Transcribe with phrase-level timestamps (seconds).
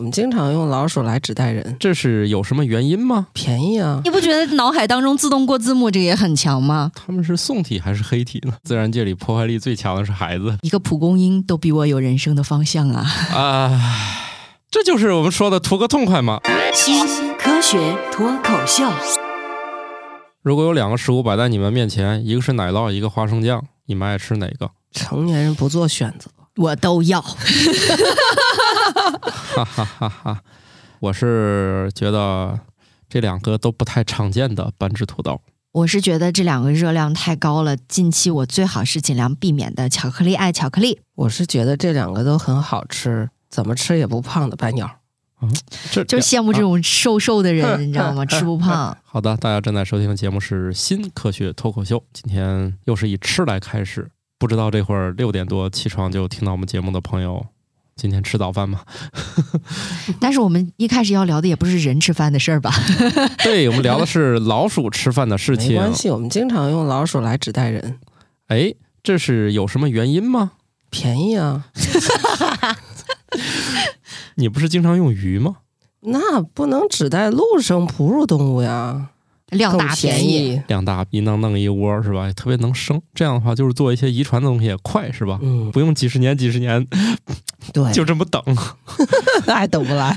[0.00, 3.26] 我们经常用老鼠来指代人，这是有什么原因吗？
[3.32, 4.00] 便宜啊！
[4.04, 6.92] 你不觉得脑海当中自动过字幕这个也很强吗？
[6.94, 8.54] 他们是宋体还是黑体呢？
[8.62, 13.04] 自然界里破坏力最强的是孩子一个蒲公英都比我有人生的方向啊！
[13.34, 13.80] 啊，
[14.70, 16.40] 这就是我们说的图个痛快嘛。
[16.72, 17.04] 新
[17.36, 18.88] 科学脱口秀，
[20.42, 24.70] 如果有两个食物摆在你们面前，一个是奶酪，一个花生酱，你们爱吃哪个？
[24.92, 27.20] 成年人不做选择，我都要。
[27.20, 27.36] 哈
[29.64, 30.40] 哈哈哈！
[31.00, 32.58] 我是觉得
[33.08, 35.40] 这两个都不太常见的半只土豆。
[35.72, 39.88] 我是觉得这两个热量太高了，近期我最好是尽量避免的。
[39.88, 44.90] 巧克力爱巧克力，我是觉得这两个都很好吃，怎么吃也不胖的白鸟。
[45.92, 48.26] 这就羡慕这种瘦瘦的人， 你知道吗？
[48.26, 48.96] 吃不胖。
[49.04, 54.10] 好的，大家正在收听的节目是《新科学脱口秀》，今天又是以吃来开始。
[54.38, 57.44] 不知道这会儿六点多起床就听到我们节目的朋友，
[57.96, 58.82] 今天吃早饭吗？
[60.20, 62.70] 但是我们一开始要聊的也不是人吃饭的事儿吧？
[63.42, 65.70] 对，我们聊的是老鼠吃饭的事情。
[65.70, 67.98] 没关系，我们经常用老鼠来指代人，
[68.46, 70.52] 哎，这是有什么原因吗？
[70.90, 71.66] 便宜啊！
[74.36, 75.56] 你不是经常用鱼吗？
[76.00, 79.10] 那不能指代陆生哺乳动物呀，
[79.50, 80.60] 量大便宜。
[80.68, 82.30] 量大一弄弄一窝是吧？
[82.32, 83.00] 特别能生。
[83.14, 85.38] 这样的话，就是做一些遗传的东西也快是吧？
[85.42, 86.86] 嗯，不用几十年几十年
[87.72, 88.42] 对， 就这么等，
[89.46, 90.16] 还等不来。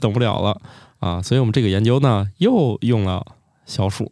[0.00, 0.60] 等不了了
[1.00, 1.20] 啊！
[1.22, 3.24] 所以我们这个研究呢，又用了
[3.66, 4.10] 小鼠。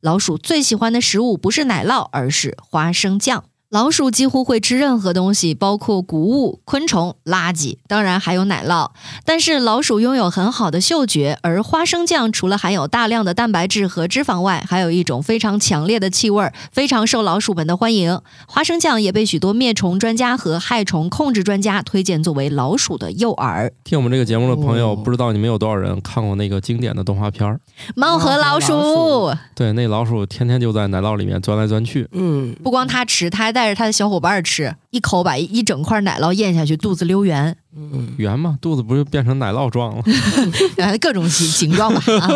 [0.00, 3.44] 老鼠最喜欢的食物不是奶酪，而是花生酱。
[3.74, 8.88] 老鼠几乎会吃任何东西，包括谷物、昆虫、垃圾，当然还有奶酪。
[9.24, 18.20] 但是老鼠拥有很好的嗅觉，而花生酱除了含有大量的蛋白质和脂肪外，还有一种非常强烈的气味，非常受老鼠们的欢迎。
[18.46, 23.68] 花生酱也被许多灭虫专家和害虫控制专家推荐作为老鼠的诱饵。
[23.82, 27.58] 听我们这个节目的朋友，哦不知道你们有多少人看过那个经典的动画片？
[27.96, 32.08] 猫和老鼠，对，那老鼠天天就在奶酪里面钻来钻去。
[32.12, 37.56] 嗯，不光它吃，它还带着他的小伙伴儿吃，一口把一整块奶酪咽下去，肚子溜圆。
[37.76, 40.02] 嗯，圆嘛，肚子不就变成奶酪状了？
[40.78, 42.28] 呃，各种形形状吧啊，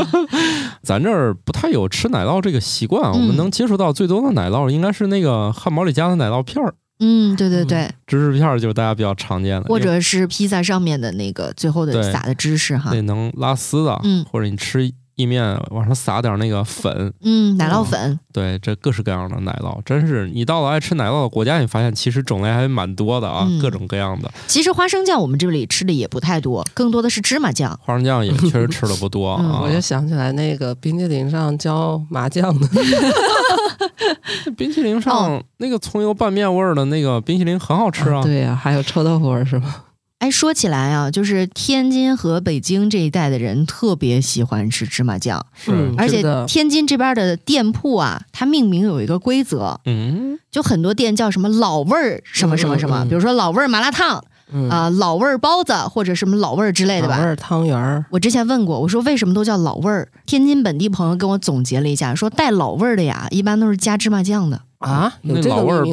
[0.83, 24.31] 咱这儿不太有吃奶酪这个习惯啊，我嗯们能接触到最多的奶酪应该是那个汉堡里加的奶酪片儿，嗯，对对对，芝士片儿就是大家比较常见的，或者是披萨上面的那个最后的撒的芝士哈那，能拉丝的，嗯或者你吃意面往上撒点那个粉，嗯，奶酪粉，对，这各式各样的奶酪，真是你到了爱吃奶酪的国家，你发现其实种类还蛮多的啊，嗯各种各样的。
[24.47, 27.77] 其实花生酱我们这里吃的也不太多，更多的是芝麻酱。
[27.83, 29.61] 花生酱也确实吃的不多 嗯啊。
[29.65, 32.69] 我就想起来那个冰淇淋上浇麻酱的，
[34.45, 38.23] 这 冰淇淋上那个葱油拌面味儿的那个冰淇淋很好吃啊。
[38.23, 39.85] 对呀、还有臭豆腐味儿是吧？
[40.19, 57.19] 哎，说起来啊，就是天津和北京这一带的人特别喜欢吃芝麻酱，是嗯而且天津这边的店铺啊，它命名有一个规则，嗯，就很多店叫什么老味儿什么什么什么，嗯嗯嗯比如说老味儿麻辣烫嗯，啊、老味儿包子或者什么老味儿之类的吧。
[57.19, 60.09] 老味儿汤圆儿，我之前问过，我说为什么都叫老味儿？
[60.27, 64.63] 天津本地朋友跟我总结了一下，说带老味儿的呀，一般都是加芝麻酱的。
[64.79, 65.85] 啊，有这个老味儿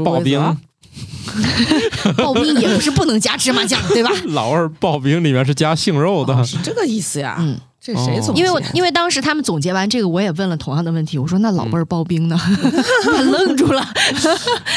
[2.18, 4.10] 刨冰也不是不能加芝麻酱，对吧？
[4.28, 6.34] 老味儿刨冰里面是加杏肉的。
[6.34, 7.38] 哦是这个意思呀？
[7.40, 8.42] 嗯，这谁哦总结？
[8.42, 12.38] 因为我因为当时他们总结完这个，我也问了同样的问题，我说那老辈儿刨冰呢？
[13.04, 13.86] 他愣住了。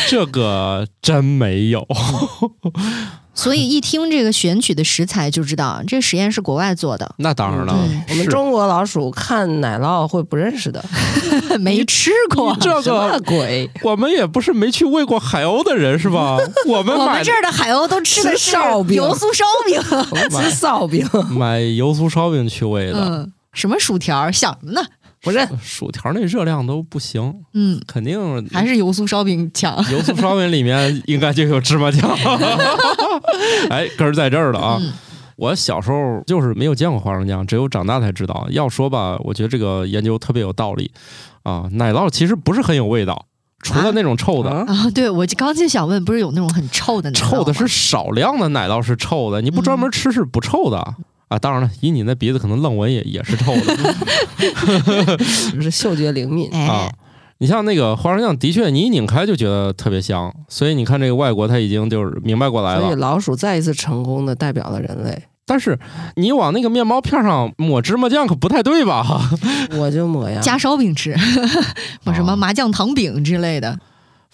[0.08, 1.86] 这个真没有。
[3.38, 10.84] 所以一听这个选取的食材就知道，这实验是国外做的，那当然了嗯，我们中国老鼠看奶酪会不认识的，
[11.60, 12.56] 没吃过。
[12.60, 13.70] 这什么个鬼？
[13.82, 16.36] 我们也不是没去喂过海鸥的人是吧？
[16.66, 19.80] 我们买我们这儿的海鸥都吃的烧饼油酥烧饼，
[20.42, 24.84] 吃烧饼，买油酥烧饼去喂的，嗯，什么薯条，想什么呢？
[25.22, 29.76] 不是薯条那热量都不行，嗯，肯定还是油酥烧饼强。
[29.90, 32.08] 油酥烧饼里面应该就有芝麻酱。
[33.70, 34.78] 哎，根儿在这儿了啊！
[34.80, 34.92] 嗯
[35.38, 38.48] 我小时候就是没有见过花生酱，只有长大才知道。
[38.50, 40.90] 要说吧，我觉得这个研究特别有道理
[41.44, 41.68] 啊。
[41.74, 43.26] 奶酪其实不是很有味道，
[43.62, 50.96] 除了那种臭的，啊啊，对，我刚就想问，不是有那种很臭的奶酪臭的是少量的奶酪是臭的，你不专门吃是不臭的。
[51.28, 53.96] 啊，当然了，以你那鼻子，可能愣闻也也是臭的
[55.54, 56.90] 不是嗅觉灵敏，哎啊。
[57.40, 62.80] 你像那个花生酱，的确你一拧开就觉得特别香，所以你看这个外国他已经就是明白过来了。
[62.82, 65.22] 所以老鼠再一次成功的代表了人类。
[65.46, 65.78] 但是
[66.16, 69.30] 你往那个面包片上抹芝麻酱可不太对吧？
[69.78, 71.16] 我就抹呀，加烧饼吃，
[72.04, 73.78] 抹什么哦麻酱糖饼之类的。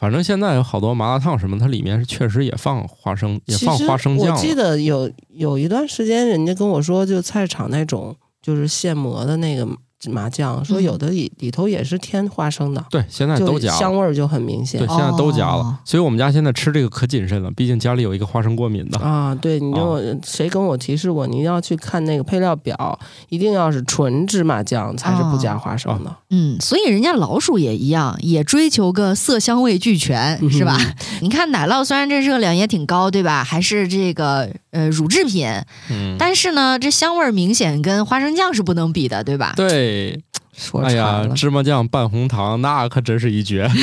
[0.05, 4.37] 反正现在有好多麻辣烫什么，它里面是确实也放花生，也放花生酱。
[4.37, 9.67] 我记得有有一段时间，人家跟我说，就菜市场那种就是现磨的那个
[10.11, 13.79] 麻酱，说有的里里头也是添花生的，对，现在就都加了。
[13.79, 18.99] 香味儿就很明显对，现在都加了，哦所以我们家现在吃这个可谨慎了，毕竟家里有一个花生过敏的。
[18.99, 19.35] 啊。
[19.35, 22.99] 对，你就、哦谁跟我提示过，你要去看那个配料表，
[23.29, 26.17] 一定要是纯芝麻酱才是不加花生的。
[26.31, 30.79] 嗯，所以人家老鼠也一样，也追求个色香味俱全，是吧？
[31.21, 33.45] 你看奶酪虽然这热量也挺高，对吧？
[33.45, 35.49] 还是这个呃乳制品，
[35.89, 39.55] 嗯，但是呢，这香味儿明显跟花生酱是不能比的，对吧？
[39.57, 40.21] 对，
[40.55, 43.71] 说哎呀，芝麻酱拌红糖，那可真是一绝。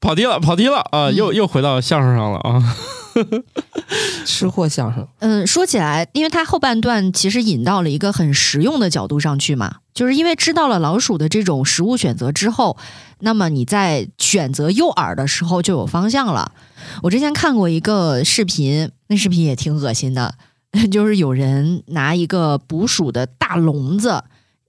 [0.00, 1.10] 跑题了，跑题了啊！
[1.10, 2.62] 又又回到相声上了啊！
[4.24, 5.06] 吃货相声。
[5.18, 12.76] 嗯，说起来，因为它后半段其实引到了一个很实用的角度上去嘛，就是因为知道了老鼠的这种食物选择之后，
[13.20, 16.52] 那么你在选择诱饵的时候就有方向了。
[17.02, 20.34] 我之前看过一个视频，那视频也挺恶心的，
[20.90, 24.22] 就是有人拿一个捕鼠的大笼子，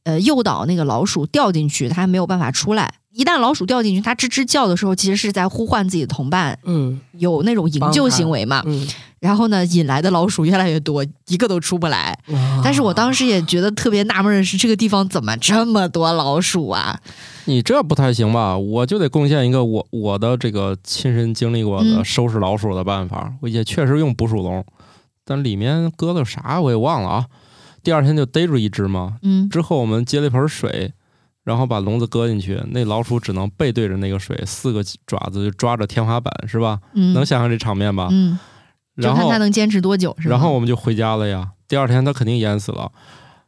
[0.04, 2.96] 呃，诱导那个老鼠掉进去，它还没有办法出来。
[3.12, 8.62] 一旦老鼠掉进去，它吱吱叫的时候，其实是在呼唤自己的同伴，嗯有那种营救行为嘛。
[8.66, 8.88] 嗯，
[9.20, 12.18] 然后呢，引来的老鼠越来越多，一个都出不来。
[12.64, 17.00] 但是我当时也觉得特别纳闷的是，这个地方怎么这么多老鼠啊？
[17.46, 18.56] 你这不太行吧？
[18.56, 23.34] 我就得贡献一个我我的这个亲身经历过的嗯收拾老鼠的办法。
[23.42, 24.64] 我也确实用捕鼠笼，
[25.26, 27.26] 但里面搁的啥我也忘了啊。
[27.82, 30.94] 第二天就逮住一只嘛，嗯，之后我们接了一盆水，
[31.50, 36.78] 然后把笼子搁进去，那老鼠只能背对着那个水，四个爪子就抓着天花板，是吧？
[36.94, 38.08] 嗯能想象这场面吧？
[38.12, 38.38] 嗯，
[38.94, 40.36] 然后它能坚持多久是吧？
[40.36, 41.48] 然后我们就回家了呀。
[41.68, 42.92] 第二天它肯定淹死了。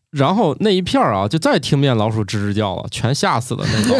[0.09, 3.95] 然后那一片儿啊，就再听不见老鼠吱吱叫了，全吓死了那种，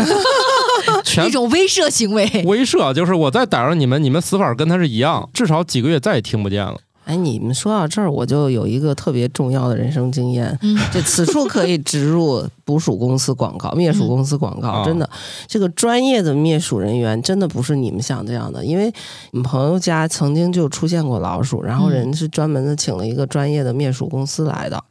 [1.06, 2.26] 全一种威慑行为。
[2.48, 6.80] 威慑，就是我再逮着你们，你们死法跟他是一样，至少几个月再也听不见了。
[7.12, 10.58] 哎，你们说到这儿，我就有一个特别重要的人生经验。
[10.62, 14.82] 嗯这此处可以植入捕鼠公司广告、灭鼠公司广告。
[14.82, 15.10] 嗯真的，
[15.46, 18.64] 这个专业的灭鼠人员真的不是你们想这样的。
[18.64, 18.86] 因为
[19.32, 24.82] 你们朋友家曾经就出现过老鼠，然后嗯人是专门的请了一个专业的灭鼠公司来的，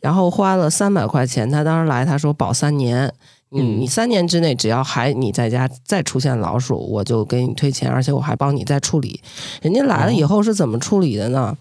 [0.00, 1.50] 然后花了三百块钱。
[1.50, 3.12] 他当时来，他说保三年。
[3.52, 9.20] 你嗯你三年之内，只要还你在家再出现老鼠，我就给你退钱，而且我还帮你再处理。
[9.60, 11.56] 人家来了以后是怎么处理的呢？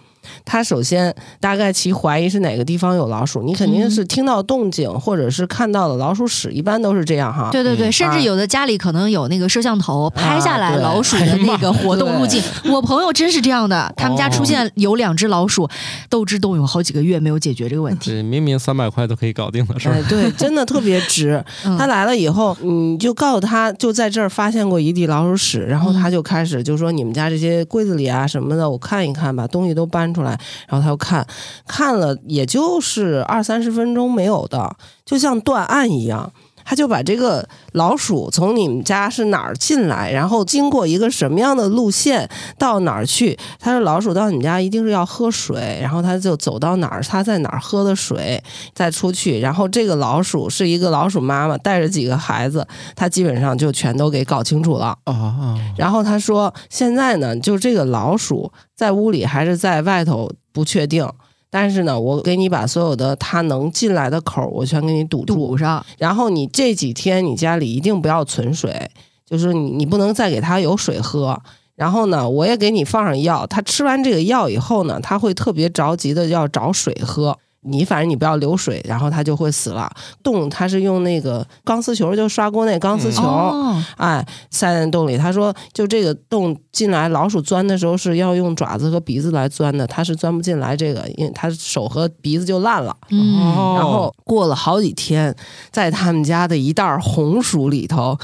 [0.46, 7.50] 他首先大概其怀疑是哪个地方有老鼠，你肯定是听到动静，或者是看到了老鼠屎，一般都是这样哈。
[7.52, 12.42] 对对对，嗯甚至有的家里可能有那个摄像头拍下来老鼠的那个活动路径。
[12.72, 15.70] 我朋友真是这样的，他们家出现有两只老鼠，
[16.10, 18.12] 斗智斗勇好几个月没有解决这个问题。
[18.12, 21.44] 这明明三百块都可以搞定的事儿哎，，对，真的特别值。
[21.66, 31.25] 嗯他来了以后，你就告诉他，就在这儿发现过一地老鼠屎，然后他就开始就说你们家这些柜子里啊什么的，我看一看，吧东西都搬出来，然后他又看，
[31.68, 34.75] 看了也就是二三十分钟没有的，
[35.06, 36.31] 就像断案一样。
[36.72, 43.38] 他就把这个老鼠从你们家是哪儿进来，然后经过一个什么样的路线到哪儿去。
[43.60, 48.42] 他说老鼠到你们家一定是要喝水，然后他就走到哪儿，他在哪儿喝的水，
[48.74, 49.42] 再出去。
[49.42, 52.66] 然后这个老鼠是一个老鼠妈妈带着几个孩子，
[52.96, 54.98] 他基本上就全都给搞清楚了。
[55.04, 61.06] 啊，然后他说，现在呢，就这个老鼠在屋里还是在外头不确定。
[61.51, 65.36] 但是呢，我给你把所有的它能进来的口儿，我全给你堵住。
[65.36, 68.89] 堵上，然后你这几天你家里一定不要存水，
[69.25, 71.38] 就是你你不能再给它有水喝。
[71.75, 77.38] 然后呢，我也给你放上药，它吃完这个药以后呢，它会特别着急的要找水喝。
[77.63, 79.91] 你反正你不要流水，然后它就会死了。
[80.24, 85.18] 洞它是用那个钢丝球，就刷锅那钢丝球，哦，哎，塞在洞里。
[85.18, 92.96] 他说，就这个洞进来，老鼠钻的时候是要用爪子和鼻子来钻的，它是钻不进来这个，因为它手和鼻子就烂了。
[93.10, 95.36] 然后过了好几天，
[95.72, 98.18] 在他们家的一袋红薯里头，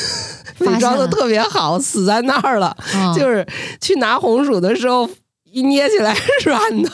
[0.60, 2.76] 伪装的特别好，死在那儿了。
[2.94, 3.46] 嗯就是
[3.80, 5.08] 去拿红薯的时候，
[5.54, 6.12] 一捏起来
[6.44, 6.90] 软的。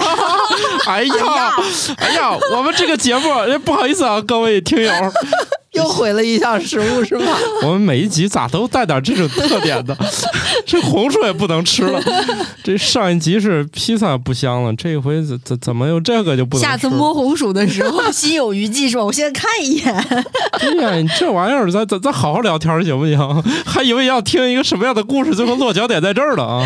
[0.88, 1.52] 哎呀，
[1.98, 3.28] 哎呀，我们这个节目，
[3.62, 4.90] 不好意思啊，各位听友，
[5.76, 7.36] 又毁了一项食物是吗？
[7.62, 9.96] 我们每一集咋都带点这种特点的？
[10.64, 12.00] 这红薯也不能吃了。
[12.62, 16.72] 这上一集是披萨不香了，这回怎怎怎么又这个就不能吃了？
[16.72, 19.04] 下次摸红薯的时候心有余悸是吧？
[19.04, 20.24] 我现在看一眼。
[20.60, 23.18] 对呀，你这玩意儿，咱咱咱好好聊天行不行？
[23.66, 26.64] 还以为要听一个什么样的故事，最后落脚点在这儿了啊！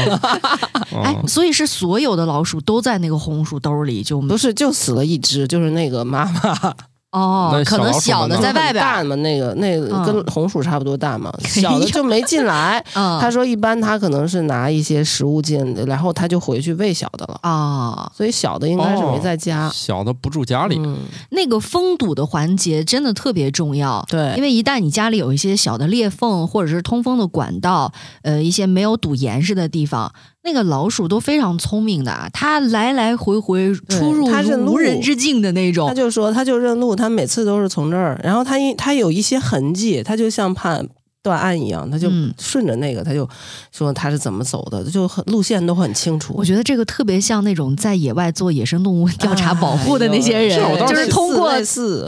[1.03, 6.75] 哎啊，所以是所有的老鼠都在那个红薯兜里，就不是，就死了一只，就是那个妈妈。
[7.13, 12.85] 哦可能小的在外边儿，大嘛，那个那跟红薯差不多大嘛， 小的就没进来。
[12.95, 19.71] 嗯，他说一般他可能是拿一些食物进，然后他就回去喂小的了，啊，所以小的应该是没在家。
[19.73, 20.99] 小的不住家里，嗯，
[21.31, 24.05] 那个封堵的环节真的特别重要。
[24.09, 27.91] 对，因为一旦你家里有一些小的裂缝，或者是通风的管道，
[28.23, 30.13] 呃，一些没有堵严实的地方，
[30.49, 34.25] 那个老鼠都非常聪明的啊，它来来回回出入
[34.65, 35.95] 无人之境的那他种。
[35.95, 40.89] 就说他就认路，他每次都是从这儿，然后他一他有一些痕迹，他就像判
[41.23, 43.29] 断案一样，他就嗯顺着那个，他就
[43.73, 46.35] 说他是怎么走的，就很路线都很清楚。
[46.37, 51.53] 我觉得这个特别像那种在野外做野生动物调查保护的那些人，就是通过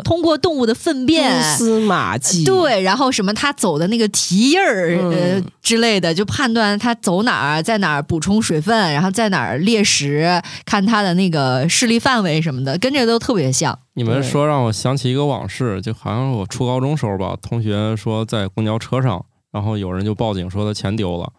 [0.04, 1.64] 通过动物的粪便蛛。
[1.64, 13.78] 丝马迹，对，然后什么他走的那个蹄印儿、呃嗯之类的，就判断他走哪儿，在哪儿补充水分，然后在哪儿猎食，看他的那个视力范围什么的，跟这个都特别像。
[13.94, 21.30] 你们说让我想起一个往事，就好像我初高中时候吧，同学说在公交车上，然后有人就报警说他钱丢了，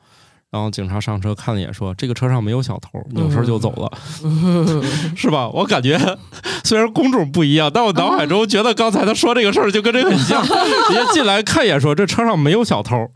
[0.51, 3.91] 然后警察上车看了一眼，说这个车上没有小偷，扭身就走了，
[5.15, 5.50] 是吧？
[5.50, 5.98] 我感觉
[6.63, 10.43] 虽然工种不一样，但我脑海中觉得刚才他说这个事儿就跟这个很像。
[10.91, 13.10] 人家进来看一眼说这车上没有小偷，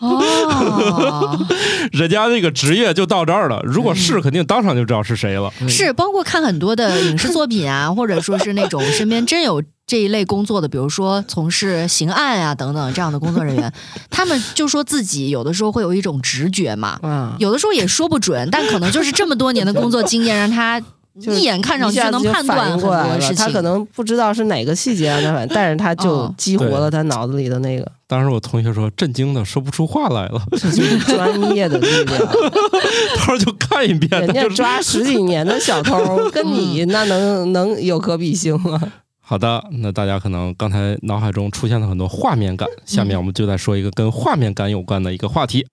[0.00, 1.46] 哦，
[1.92, 3.60] 人家那个职业就到这儿了。
[3.64, 5.52] 如果是，肯定当场就知道是谁了。
[5.68, 13.72] 是包括看很多的影视作品啊， 或者说是那种身边真有这一类工作的，比如说从事刑案啊等等这样的工作人员，
[14.10, 20.80] 他们就说自己有的时候会有一种直觉嘛，嗯，有的时候也说不准，但可能就是这么多年的工作经验让他
[21.14, 23.36] 一眼看上就能判断很过来了多事情。
[23.36, 32.18] 他可能不知道是哪个细节让他反，但是他就嗯激活了他脑子里的那个，当时我同学说震惊的说不出话来了，这就是专业的力量。
[33.26, 38.80] 当时就看一遍，人家抓十几年的小偷， 跟你那能能有可比性吗？
[39.20, 45.66] 好的，那大家可能刚才脑海中出现了很多画面感，下面我们就再说一个跟画面感有关的一个话题。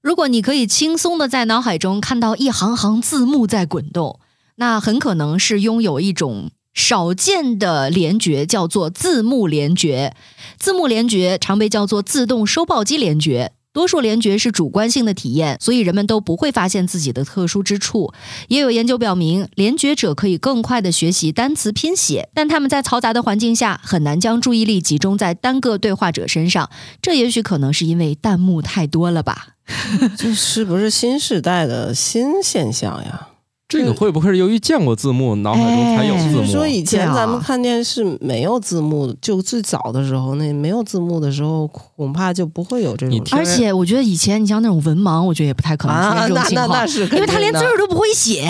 [0.00, 4.18] 如果你可以轻松的在脑海中看到一行行字幕在滚动，
[4.56, 10.14] 那很可能是拥有一种少见的联觉，叫做字幕联觉。
[10.58, 13.50] 字幕联觉常被叫做自动收报机联觉。
[13.72, 18.12] 多数联觉是主观性的体验，所以人们都不会发现自己的特殊之处。
[18.46, 26.70] 也有研究表明，联觉者可以更快地学习单词拼写，但他们在嘈杂的环境下很难将注意力集中在单个对话者身上。
[27.02, 29.48] 这也许可能是因为弹幕太多了吧。
[30.16, 33.28] 这是不是新时代的新现象呀？
[33.68, 36.38] 这个会不会是由于见过字幕，脑海中才有字幕？
[36.38, 48.40] 就是说以前咱们看电视没有字幕，就最早的时候那没有字幕的时候，恐怕就不会有这种而且我觉得以前你像那种文盲，我觉得也不太可能 出啊，现这种那那情况，那是因为他连字儿都不会写，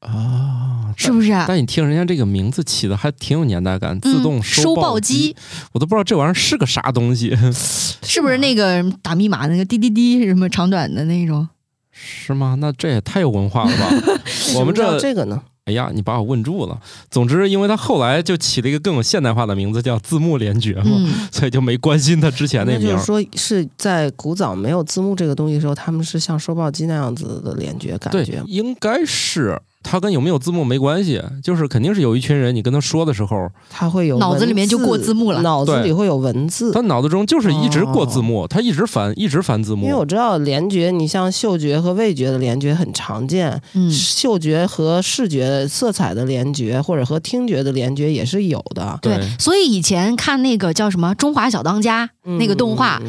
[0.00, 1.30] 啊，是不是？
[1.46, 5.36] 但你听人家这个名字起的还挺有年代感，自动嗯收报报机，
[5.70, 7.32] 我都不知道这玩意儿是个啥东西，
[8.02, 11.48] 是不是那个打密码那个滴滴滴什么长短的那种？
[11.94, 12.56] 是吗？
[12.58, 13.88] 那这也太有文化了吧！
[14.58, 15.40] 我们这，这个呢？
[15.64, 16.78] 哎呀，你把我问住了。
[17.10, 23.04] 总之，因为他后来就起了一个更有现代化的名字，叫字幕联觉嘛，嗯，所以就没关心他之前那名那就是。
[23.04, 28.44] 说是在古早没有字幕这个东西的时候，他们是像收报机那样子的联觉感觉，吗。
[28.46, 36.80] 应该是他跟有没有字幕没关系，就是肯定是有一群人，你跟他说的时候，他会有脑子里面就过字幕了脑子对里会有文字他。
[36.80, 39.84] 脑子中就是一直过字幕，他一直翻，一直翻字幕。
[39.84, 48.98] 因为我知道联觉，你像嗅觉和味觉的联觉很常见，嗯嗅觉和视觉色彩的联觉，或者和听觉的联觉也是有的。
[49.02, 52.06] 对，所以以前看那个叫什么《中华小当家》
[52.38, 53.00] 那个动画，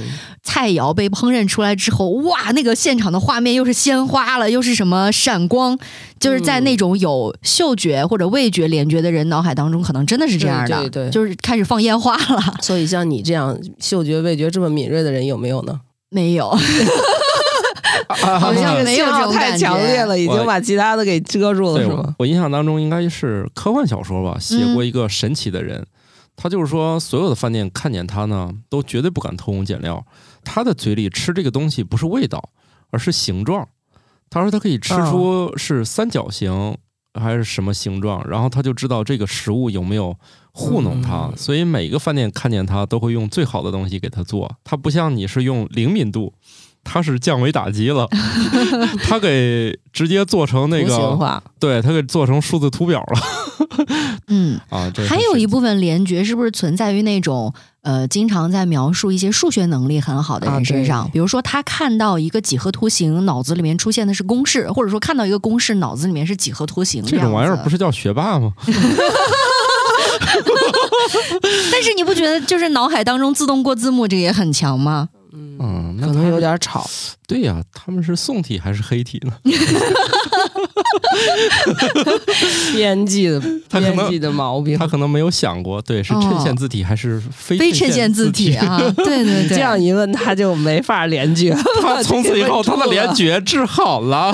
[0.44, 5.78] 菜肴被烹饪出来之后，哇，那个现场的画面又是鲜花了，又是什么闪光，
[6.20, 12.56] 就是在那种有嗅觉或者味觉联觉的人脑海当中，可能真的是这样的，对对对就是开始放烟花了。
[12.62, 15.80] 所以像你这样嗅觉、味觉这么敏锐的人有没有呢？
[16.10, 16.50] 没有，
[18.08, 22.16] 好像没有信号太这种感觉强烈了，已经把其他的给遮住了，是吗？
[22.20, 25.86] 我印象当中应该是科幻小说吧，写嗯过一个神奇的人，
[26.36, 30.06] 他就是说所有的饭店看见他呢，都绝对不敢偷工减料。
[30.44, 32.50] 他的嘴里吃这个东西不是味道，
[32.92, 33.68] 而是形状。
[34.30, 36.78] 他说他可以吃出是三角形
[37.14, 40.16] 还是什么形状，然后他就知道这个食物有没有
[40.52, 41.30] 糊弄他。
[41.32, 44.58] 嗯所以每个饭店看见他都会用最好的东西给他做。
[44.64, 46.34] 他不像你是用灵敏度。
[46.86, 48.08] 他是降维打击了，
[49.04, 53.20] 他给直接做成那个，对他给做成数字图表了
[54.28, 54.58] 嗯。
[54.70, 54.90] 啊！
[55.10, 61.08] 还有一部分联觉是不是存在于那种呃，经常在描述一些数学能力很好的啊人身上？
[61.08, 67.04] 对比如说，他看到一个几何图形，脑子里面出现的是公式，或者说看到一个公式，脑子里面是几何图形。
[67.06, 67.72] 这种玩意儿不是？
[67.72, 68.54] 是叫学霸吗？
[71.72, 75.10] 但是你不觉得就是脑海当中自动过字幕这个也很强吗？
[75.60, 76.86] 嗯，那可能有点吵。
[77.28, 79.38] 对呀、他们是宋体还是黑体呢？
[82.76, 83.40] 编辑的
[83.70, 84.88] 他可能编辑的毛病他。
[84.88, 91.60] 可能没有想过，对，是衬线字体还是非非衬线字字体啊， 对对对，这样一问，他就没法联觉了。
[91.82, 94.34] 他从此以后他的联觉，觉治好了。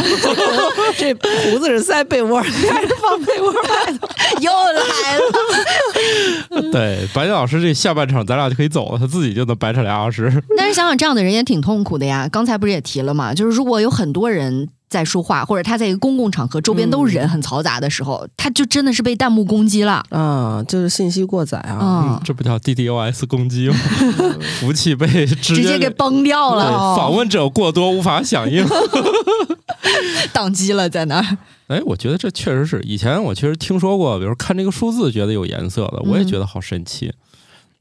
[0.98, 4.08] 这胡子是塞被窝里还是放被窝外头？
[4.42, 6.72] 又来了。
[6.72, 10.32] 对，白岩老师这下半场咱俩就可以走了，他自己就能白扯俩小时。
[10.58, 12.28] 但是想想这样的人也挺痛苦的呀。
[12.32, 20.04] 刚才不是也提了嘛，就是如果有很多人在说话，或者他在一个公共场合周边都是人很嘈杂的时候，他就真的是被弹幕攻击了。
[20.10, 21.80] 啊，就是信息过载啊。
[21.82, 23.76] 嗯，这不叫 DDoS 攻击吗？
[24.60, 28.66] 服务器被直直接给崩掉对了，哦访问者过多无法响应。
[30.34, 31.38] 宕机了在那儿。
[31.68, 37.14] 哎，我觉得这确实是以前我确实听说过，比如看这个数字觉得有颜色的，我也嗯觉得好神奇。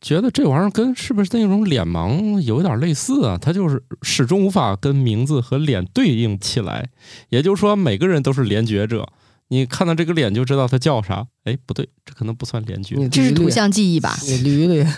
[0.00, 3.36] 觉得这玩意儿跟是不是那种脸盲有点类似啊？
[3.40, 6.88] 它就是始终无法跟名字和脸对应起来，
[7.28, 9.06] 也就是说每个人都是联觉者，
[9.48, 11.26] 你看到这个脸就知道他叫啥。
[11.44, 14.16] 哎，不对，这可能不算联觉，这是图像记忆吧？
[14.22, 14.90] 你捋捋。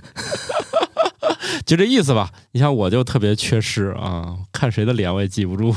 [1.67, 2.31] 就这意思吧。
[2.53, 5.75] 你像我就特别缺失啊，看谁的脸我也记不住。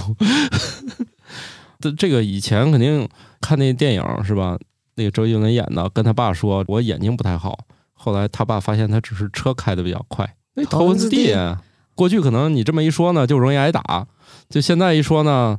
[1.79, 3.07] 这 这个以前肯定
[3.41, 4.57] 看那电影是吧？
[4.95, 7.57] 那个周杰伦演的，跟他爸说我眼睛不太好。
[8.05, 11.59] 后来他爸发现他只是车开的比较快，那头文字 D 啊。
[11.95, 14.05] 过去可能你这么一说呢，就容易挨打。
[14.47, 15.57] 就现在一说呢，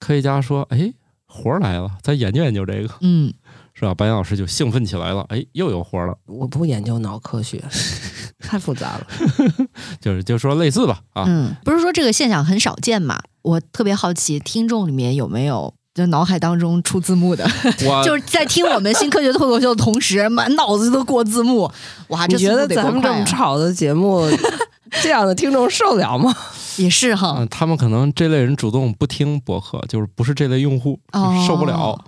[0.00, 0.92] 科学家说，哎，
[1.28, 3.32] 活儿来了，咱研究研究这个，嗯，
[3.72, 3.94] 是吧？
[3.94, 7.62] 白岩老师就兴奋起来了，哎，又有活儿了，我不研究脑科学，
[8.42, 9.06] 太复杂了。
[10.02, 13.22] 就是就说类似吧，啊，嗯，不是说这个现象很少见嘛？
[13.42, 17.48] 我特别好奇，听众里面有没有就脑海当中出字幕的，
[18.04, 21.70] 就是在听我们新科学脱口秀的同时， 满脑子都过字幕。
[22.08, 23.10] 哇，你觉得得咱们这！
[23.10, 24.28] 么吵的节目，
[25.02, 26.36] 这样的听众受了吗？
[26.76, 31.98] 也是哈嗯，，他们可能这类人主动不听博客，就是不是这类用户，哦受不了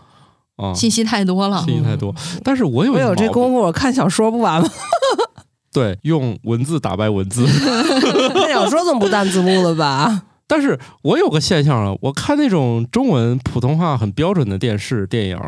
[0.57, 1.65] 啊，信息太多了。
[1.65, 2.15] 信息太多。
[2.45, 4.69] 但是我有我有这功夫，我看小说不完吗？
[5.73, 7.47] 对，用文字打败文字。
[7.47, 10.25] 看小说总不弹字幕了吧？
[10.49, 15.39] 但是我有个现象啊，我看那种中文普通话很标准的电视电影，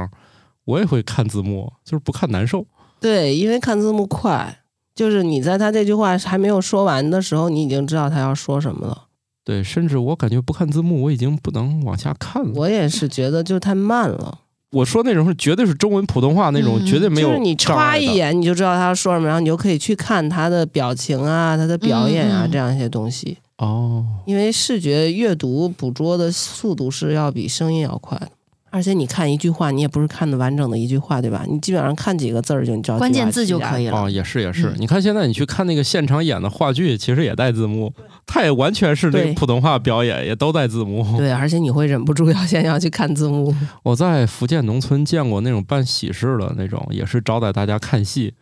[0.66, 2.66] 我也会看字幕，就是不看难受。
[3.00, 4.60] 对，因为看字幕快，
[4.94, 9.06] 就是你在他这句话还没有说完的时候，你已经知道他要说什么了。
[9.42, 12.52] 对，甚至我感觉不看字幕，我已经不能往下看了。
[12.54, 14.40] 我也是觉得就太慢了，
[14.72, 23.38] 我说那种是绝对是中文普通话那种，嗯绝对没有就是你障碍的歘一眼你就知道他说什么，然后你就可以去看他的表情啊、他的表演啊、这样一些东西。
[23.56, 24.04] 哦。
[24.26, 28.28] 因为视觉阅读捕捉的速度是要比声音要快的，
[28.70, 31.44] 而且你看一句话，你也不是看的完整的一句话，对吧？
[31.48, 33.88] 你基本上看几个字儿就你知道关键字就可以。
[33.88, 34.04] 了。
[34.04, 37.92] 哦，也是也是，嗯你看现在你去看那个现场演的话剧，其实也带字幕，
[38.26, 41.04] 它也完全是那个普通话表演，也都带字幕。
[41.18, 43.54] 对，而且你会忍不住要 先要去看字幕。
[43.82, 48.34] 我在福建农村见过那种办喜事的那种，也是招待大家看戏。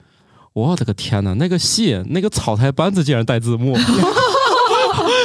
[0.52, 3.76] 我的个天呐，那个戏那个草台班子竟然带字幕，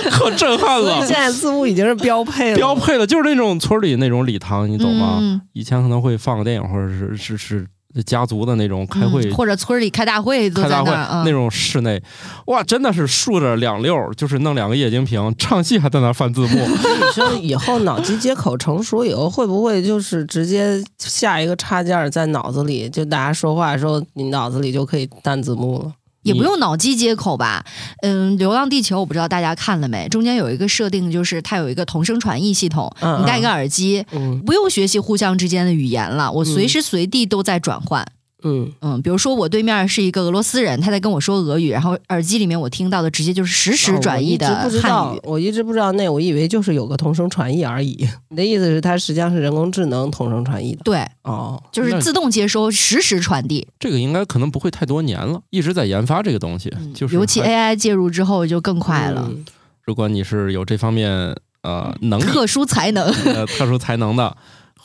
[0.12, 1.16] 可震撼了现！
[1.16, 5.18] 在字幕已经是标配了，标配了，就是那种村里那种礼堂，你懂吗？
[5.22, 7.68] 嗯以前可能会放个电影，或者是是是
[8.06, 11.32] 家族的那种开会嗯或者村里开大会开大会在那。
[11.32, 12.02] 种室内，
[12.48, 16.48] 哇，真的是竖着两溜儿，就是弄两个液晶屏，唱戏还在那儿翻字幕。
[16.66, 25.92] 你说以后脑机接口成熟以后，会不会就是直接下一个插件儿在脑子里，就大家说话的时候，你脑子里就可以弹字幕了？
[26.24, 27.64] 也不用脑机接口吧？
[28.02, 30.10] 嗯，《流浪地球》我不知道大家看了没？
[30.10, 38.02] 中间有一个设定，就是它有一个同声传译系统，嗯你戴一个耳机，嗯不用学习互相之间的语言了，我随时随地都在转换。
[38.02, 38.10] 嗯，
[38.44, 48.08] 嗯嗯，比如说我对面是一个俄罗斯人，他在跟我说俄语，然后耳机里面我听到的直接就是实时转译的哦我一直不知汉道语。，我一直不知道那，我以为就是有个同声传译而已。
[48.30, 50.82] 你的意思是它实际上是人工智能同声传译的？
[50.84, 53.68] 对，哦，就是自动接收，实时传递。
[53.80, 56.72] 这个应该可能不会太多年了，一直在研发这个东西。
[56.78, 59.46] 嗯 就是尤其 AI 介入之后就更快了，嗯
[59.86, 63.04] 如果你是有这方面呃能力、特殊才能。
[63.06, 64.36] 呃特殊才能的，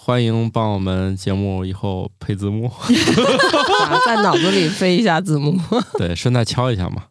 [0.08, 2.66] 欢迎帮我们节目以后配字幕。
[2.72, 5.54] 啊在脑子里飞一下字幕。
[5.98, 7.02] 对，顺带敲一下嘛。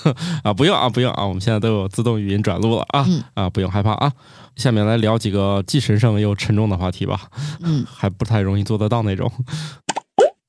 [0.42, 4.10] 啊，不用啊，不用啊，我们现在都有自动语音转录了啊、嗯啊，不用害怕啊。
[4.56, 7.28] 下面来聊几个既神圣又沉重的话题吧，
[7.60, 9.30] 嗯，还不太容易做得到那种。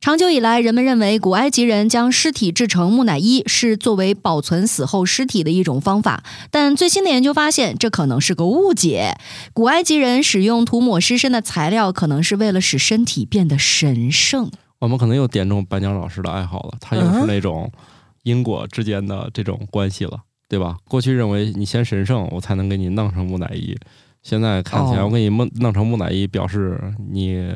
[0.08, 9.18] 长久以来，人们认为古埃及人将尸体制成木乃伊是作为保存死后尸体的一种方法，但最新的研究发现，这可能是个误解。
[9.52, 14.50] 古埃及人使用涂抹尸身的材料，可能是为了使身体变得神圣。
[14.80, 17.70] 我们可能又点中白鸟老师的爱好了，他又是嗯那种
[18.24, 20.18] 因果之间的这种关系了，
[20.48, 20.78] 对吧？
[20.88, 23.76] 过去认为你先神圣，我才能给你弄成木乃伊，
[24.24, 27.54] 现在看起来哦我给你弄弄成木乃伊，表示你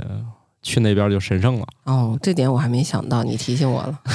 [0.64, 1.68] 去那边就神圣了。
[1.86, 4.00] 哦，这点我还没想到，你提醒我了。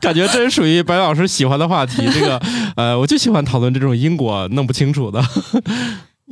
[0.00, 2.06] 感觉真属于白老师喜欢的话题。
[2.12, 2.40] 这个，
[2.76, 5.22] 呃，我就喜欢讨论这种因果弄不清楚的。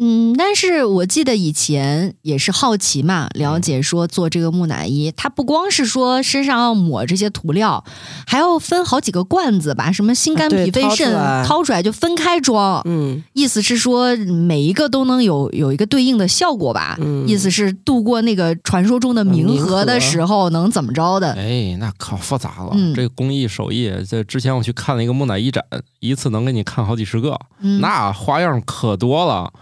[0.01, 7.85] 嗯，但是我记得以前也是好奇嘛，了解说做这个木乃伊，它不光是说身上要抹这些涂料，
[8.27, 12.81] 还要分好几个罐子，把什么心肝脾肺肾掏出来掏出来就分开装。
[12.87, 16.97] 嗯意思是说每一个都能有有一个对应的效果吧？
[17.01, 21.33] 嗯意思是度过那个传说中的冥冥河的时候能怎么着的？
[21.35, 22.71] 哎，那可复杂了。
[22.73, 25.63] 嗯这个工艺手艺，这之前我去看了一个木乃伊展，
[26.01, 29.53] 一次能给你看好几十个，嗯，那花样可多了。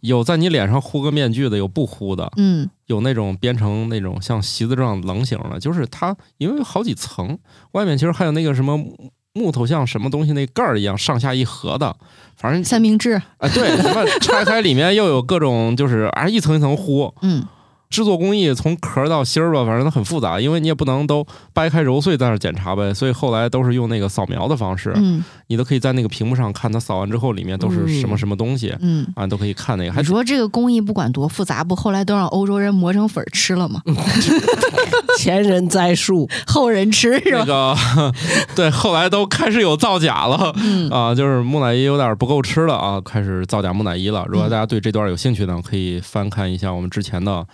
[0.00, 2.68] 有在你脸上糊个面具的，有不糊的，嗯。
[2.86, 7.38] 有那种编成那种像席子状棱形的，就是它因为有好几层，
[7.70, 11.94] 外面其实还有那个什么木木头像什么东西那盖儿一样上下一合的，
[12.36, 17.46] 反正三明治，哎对，什么拆开里面又有各种就是啊一层一层糊，嗯
[17.90, 29.04] 制作工艺从壳到芯儿吧，反正都很复杂，因为你也不能都掰开揉碎在那儿检查呗，所以后来都是用那个扫描的方式，嗯你都可以在那个屏幕上看它扫完之后里面都是什么什么东西、嗯。
[29.16, 33.82] 啊，都可以看那个，还你说这个工艺不管多复杂，不后来都让欧洲人磨成粉儿吃了吗？
[35.18, 37.44] 前人栽树，后人吃是那吧？
[37.44, 38.14] 个
[38.54, 40.52] 对，后来都开始有造假了。
[40.56, 44.24] 嗯啊，就是木乃伊有点不够吃了啊，开始造假木乃伊了。
[44.28, 47.44] 如果大家对这段有兴趣呢，可以翻看一下我们之前的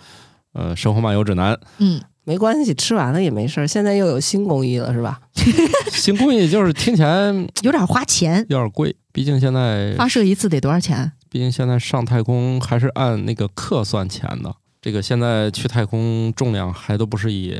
[0.57, 1.53] 呃《生活漫游指南》。
[1.77, 3.67] 嗯，没关系，吃完了也没事儿。
[3.67, 5.21] 现在又有新工艺了，是吧？
[5.91, 11.11] 新工艺就是听起来有点花钱，有点贵，毕竟现在发射一次得多少钱？
[11.29, 14.53] 毕竟现在上太空还是按那个克算钱的。
[14.81, 17.59] 这个现在去太空重量还都不是以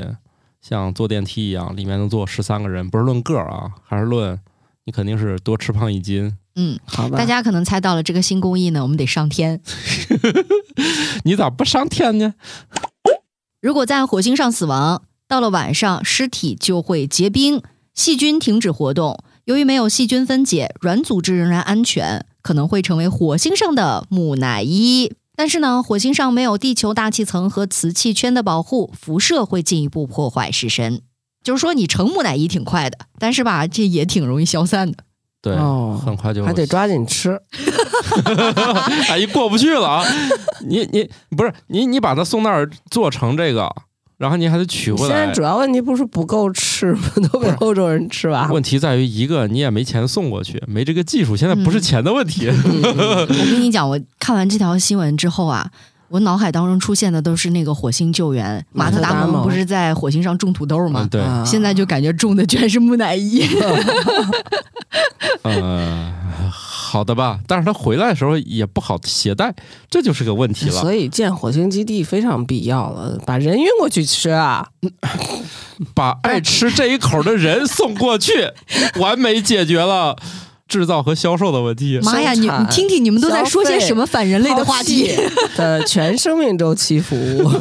[0.60, 4.38] 像坐电梯一样，里面能坐十三个人，不是论个儿啊，还是论
[4.84, 6.36] 你肯定是多吃胖一斤。
[6.60, 9.60] 嗯，好吧，大家可能猜到了，这个新工艺呢，我们得上天。
[11.22, 12.34] 你咋不上天呢？
[13.62, 17.62] 如果在火星上死亡，到了晚上，尸体就会结冰，
[17.94, 19.22] 细菌停止活动。
[19.44, 25.12] 由于没有细菌分解，软组织仍然安全，可能会成为火星上的木乃伊。
[25.36, 31.02] 但是呢，火星上没有地球大气层和磁气圈的保护，辐射会进一步破坏尸身。
[31.44, 35.04] 就是说，你成木乃伊挺快的，但是吧，这也挺容易消散的。
[35.40, 37.40] 对，哦很快就还得抓紧吃。
[39.08, 40.04] 哎，一过不去了啊！
[40.66, 43.70] 你你不是你你把它送那儿做成这个，
[44.16, 45.42] 然后你还得取回来现在主。
[45.42, 47.00] 要问题不是不够吃吗？
[47.30, 48.52] 都被欧洲人吃完了。
[48.52, 52.48] 问题在于一个你也没钱送过去，没这个技术，现在不是钱的问题。
[52.48, 55.70] 我跟你讲，我看完这条新闻之后啊，
[56.08, 61.08] 我脑海当中出现的都是那个火星救援，马特达蒙不是在火星上种土豆吗嗯，？
[61.08, 63.42] 对，啊现在就感觉种的全是木乃伊。
[65.42, 66.12] 呃，
[66.50, 69.54] 好的吧，但是他回来的时候也不好携带，
[69.90, 70.80] 这就是个问题了。
[70.80, 74.66] 所以建火星基地非常必要了，把人运过去吃啊！
[75.94, 78.32] 把爱吃这一口的人送过去，
[78.98, 80.16] 完美解决了
[80.68, 81.98] 制造和销售的问题。
[82.02, 85.16] 妈呀，你你听听，你们都在说些什么反人类的话题？
[85.56, 87.50] 的全生命周期服务。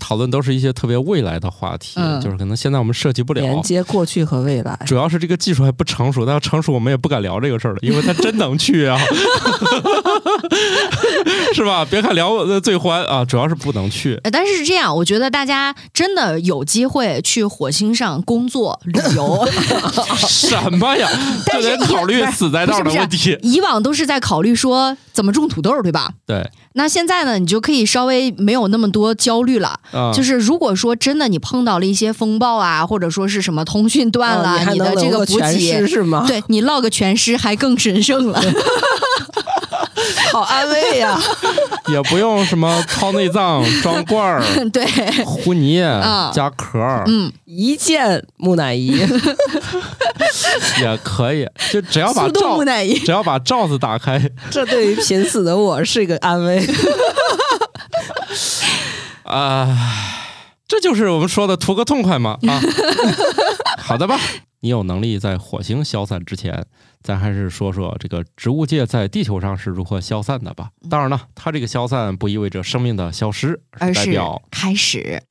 [0.00, 3.40] 讨论都是一些特别未来的话题，嗯就是可能现在我们涉及不了。
[3.40, 4.78] 连接过去和未来。
[4.86, 8.98] 主要是这个技术还不成熟，但要成熟我们也不敢聊这个事儿了，因为它真能去啊，
[11.54, 11.84] 是吧？
[11.88, 14.18] 别看聊的最欢啊，主要是不能去。
[14.24, 19.46] 呃但是是这样，我觉得大家真的有机会去火星上工作旅游，
[20.16, 21.08] 什么呀？
[21.46, 23.36] 但就得考虑死在那儿的问题。
[23.42, 26.10] 以往都是在考虑说怎么种土豆，对吧？
[26.26, 29.80] 对，那现在呢，你就可以稍微没有那么多焦虑了。
[29.92, 36.24] 啊，就是如果说真的你碰到了一些风暴啊，或者说是什么通讯断了，你的这个补给，是吗？
[36.26, 38.40] 对你落个全尸还更神圣了。
[40.32, 41.18] 好安慰呀！
[41.88, 44.84] 也不用什么掏内脏、装罐儿、 对，
[45.24, 48.88] 糊泥、啊加壳儿，嗯，一键木乃伊，
[50.80, 52.98] 也可以，就只要把罩木乃伊。
[52.98, 56.64] 只要把罩子打开，这对于濒死的我是一个安慰。
[59.24, 59.68] 啊、
[60.66, 62.60] 这就是我们说的图个痛快嘛啊！
[63.78, 64.18] 好的吧，
[64.60, 66.66] 你有能力在火星消散之前，
[67.02, 70.70] 咱还是说说这个植物界在地球上是如何消散的吧。
[70.90, 75.22] 当然了，它这个消散不意味着生命的消失，而是代表开始。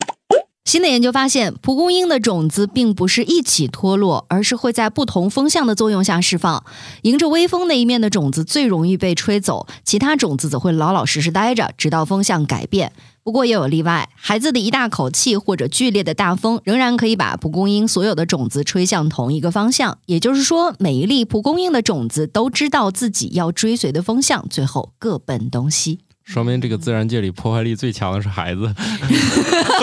[0.64, 6.66] 新的研究发现，蒲公英的种子并不是一起脱落，而是会在不同风向的作用下释放。
[7.04, 12.92] 迎着微风那一面的种子最容易被吹走，其他种子则会老老实实待着，直到风向改变。
[13.28, 19.98] 不过也有例外，孩子的一大口气或者剧烈的大风，仍然可以把蒲公英所有的种子吹向同一个方向。
[20.06, 26.00] 也就是说，每一粒蒲公英的种子都知道自己要追随的风向，最后各奔东西。
[26.24, 28.74] 说明这个自然界里破坏力最强的是孩子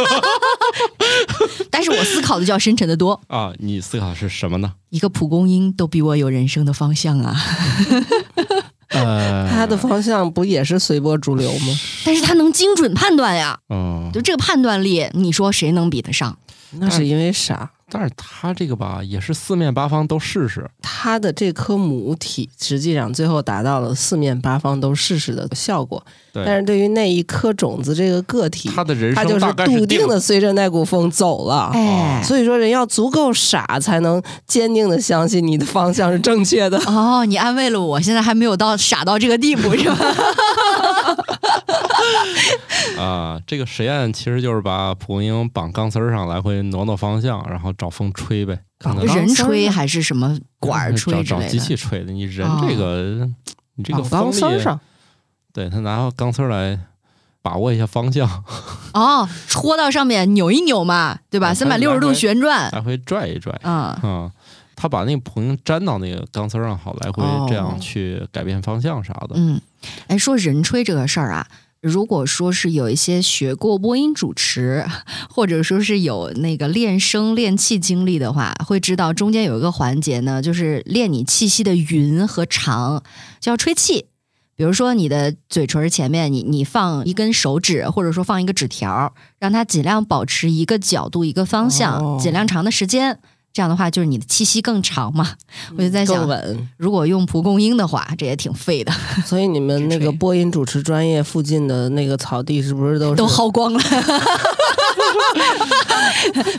[1.71, 3.21] 但是我思考的就要深沉的多。
[3.27, 3.53] 啊！
[3.59, 4.73] 你思考的是什么呢？
[4.89, 7.37] 一个蒲公英都比我有人生的方向啊！
[8.95, 11.79] 呃，它的方向不也是随波逐流吗？
[12.05, 16.37] 但是他能精准判断呀，嗯，就这个判断力，你说谁能比得上？
[16.79, 17.71] 那是因为啥？
[17.91, 20.69] 但是他这个吧，也是四面八方都试试。
[20.83, 31.71] 他的这颗母体实际上最后达到了四面八方都试试的效果，对但是对于那一颗种子这个个体，他的人他就是生大概笃定定的随着那股风走了。
[31.75, 36.79] 哎，所以说，人要足够傻，才能坚定的相信你的方向是正确的。
[36.87, 39.97] 哦，你安慰了我，现在还没有到傻到这个地步，是吧？
[43.05, 48.59] 啊，这个实验其实就是把蒲公英绑钢丝儿上，来回挪挪方向，然后找风吹呗。
[48.79, 51.59] 绑人吹还是什么管儿吹找找机？
[51.59, 52.13] 器吹的。
[52.13, 53.29] 你人哦这个，
[53.77, 54.79] 你这个绑钢风力，丝上，
[55.53, 56.79] 对他拿钢丝儿来
[57.41, 58.29] 把握一下方向，
[58.93, 61.49] 哦，戳到上面扭一扭嘛，对吧？
[61.51, 63.59] 啊三百六十度旋转，来回拽一拽。
[63.63, 64.33] 嗯，啊，
[64.77, 69.35] 他把那个蒲公英粘到那个钢丝上，好来回这样哦去改变方向啥的。
[69.37, 69.61] 嗯，
[70.09, 71.47] 哎，说人吹这个事儿啊，
[71.85, 74.87] 如果说是有一些学过播音主持，
[75.29, 83.03] 或者说是有那个练声练气经历的话，会知道中间有一个环节呢，就是练你气息的匀和长，
[83.39, 84.07] 就要吹气。
[84.57, 93.19] 比如说你的嘴唇前面，你你放一根手指，或者说放一个纸条，让它尽量保持一个角度、一个方向，哦尽量长的时间。
[93.55, 95.35] 这样的话，就是你的气息更长嘛。
[95.79, 96.69] 我就在想，稳。
[96.77, 98.93] 如果用蒲公英的话，这也挺费的，
[99.25, 103.81] 所以你们那个 播音主持专业附近的那个草地是不是都是都薅光了。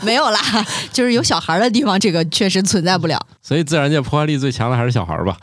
[0.02, 0.40] 没有啦，
[0.90, 3.20] 就是有小孩的地方，这个确实存在不了。
[3.42, 5.36] 所以自然界破坏力最强的还是小孩儿吧。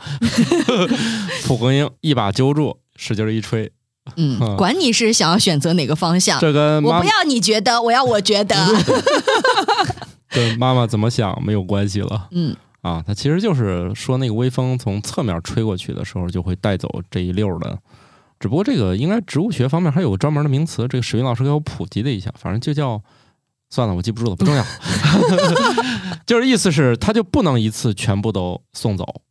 [1.46, 3.70] 蒲公英一把揪住，使劲儿一吹，
[4.16, 8.56] 嗯，嗯管你是想要选择哪个方向，这跟我不要你觉得，我要我觉得。
[10.34, 13.02] 跟妈妈怎么想没有关系了嗯，啊。
[13.06, 17.78] 它其实就是说那个微风从侧面吹过去的时候，就会带走这一溜儿的。
[18.40, 23.00] 只不过这个应该植物学方面还有个专门的名词，这个史云老师给我普及了一下，反正就叫
[23.70, 24.64] 算了，我记不住了，不重要。
[26.26, 29.22] 就是意思是，它就不能一次全部都送走，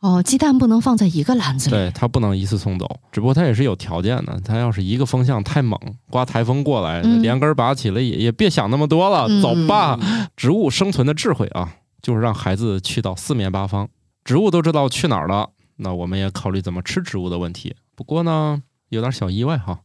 [0.00, 1.76] 哦，鸡蛋不能放在一个篮子里。
[1.76, 2.88] 对，它不能一次送走。
[3.12, 9.98] 只不过它也是有条件的，它要是一个风向太猛，刮台风过来，嗯连根拔起了也也别想那么多了，嗯走吧。
[10.36, 13.88] 植物生存的智慧啊，就是让孩子去到四面八方。
[14.24, 17.74] 植物都知道去哪儿了，那我们也考虑怎么吃植物的问题。
[17.94, 19.80] 不过呢，有点小意外哈。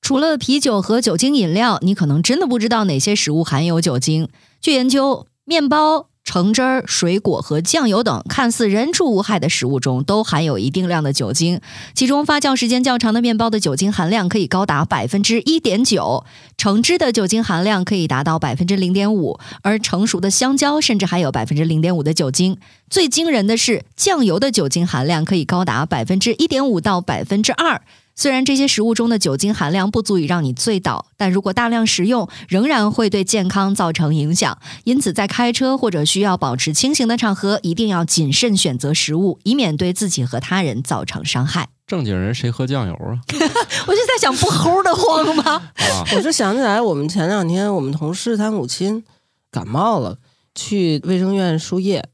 [0.00, 4.28] 除了啤酒和酒精饮料，你可能真的不知道哪些食物含有酒精。
[4.60, 11.58] 据研究，面包、橙汁儿、水果和酱油等看似人畜无害的食物中，都含有一定量的酒精。
[11.94, 16.26] 其中，发酵时间较长的面包的酒精含量可以高达百分之一点九，
[16.58, 22.58] 橙汁的酒精含量可以达到百分之零点五，而成熟的香蕉甚至还有百分之零点五的酒精。
[22.90, 27.80] 最惊人的是，酱油的酒精含量可以高达百分之一点五到百分之二。
[28.18, 34.58] 虽然这些食物中的酒精含量不足以让你醉倒，但如果大量食用，仍然会对健康造成影响。
[34.82, 41.68] 因此，在开车或者需要保持清醒的场合，一定要谨慎选择食物，以免对自己和他人造成伤害。
[41.86, 43.22] 正经人谁喝酱油啊？
[43.86, 45.52] 我就在想，不齁的慌吗？
[45.78, 49.04] 啊，我就想起来，我们前两天我们同事他母亲
[49.52, 50.18] 感冒了，
[50.56, 52.04] 去卫生院输液，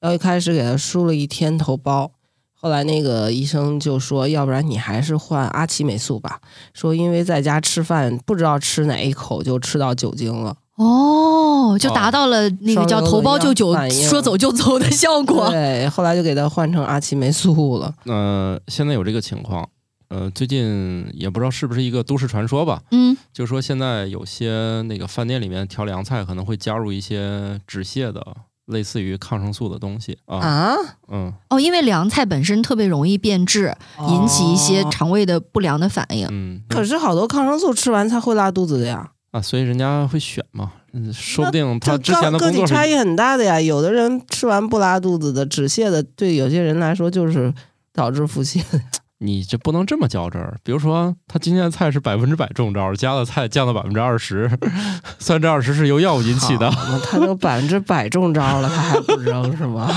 [0.00, 2.12] 然后一开始给他输了一天头孢，
[2.60, 6.40] 后来那个医生就说，要不然你还是换阿奇霉素吧，
[6.74, 10.54] 说因为在家吃饭不知道吃哪一口就吃到酒精了。
[10.76, 15.50] 哦，就达到了那个叫头孢就酒说走就走的效果。
[15.50, 17.94] 对，后来就给他换成阿奇霉素了。
[18.04, 19.68] 呃，现在有这个情况，
[20.08, 28.26] 呃，最近也不知道是不是一个都市传说吧，嗯，就说现在有些那个饭店里面调凉菜可能会加入一些止泻的，
[28.70, 30.76] 类似于抗生素的东西啊，啊，
[31.08, 33.74] 嗯哦，因为凉菜本身特别容易变质，
[34.08, 36.26] 引起一些哦肠胃的不良的反应。
[36.30, 43.60] 嗯，可是好多抗生素吃完才会拉肚子的呀，啊，所以人家会选嘛，嗯，说不定他这之前的个体差异很大的呀。
[43.60, 47.52] 有的人吃完不拉肚子的，止泻的，对有些人来说就是
[47.92, 48.80] 导致腹泻的。
[49.22, 50.56] 你就不能这么较真儿。
[50.64, 54.50] 比如说，他今天的菜是百分之百中招，加了菜降到百分之二十，
[55.20, 56.70] 虽然这二十是由药物引起的。
[56.70, 59.88] 那他都百分之百中招了，他还不扔是吗？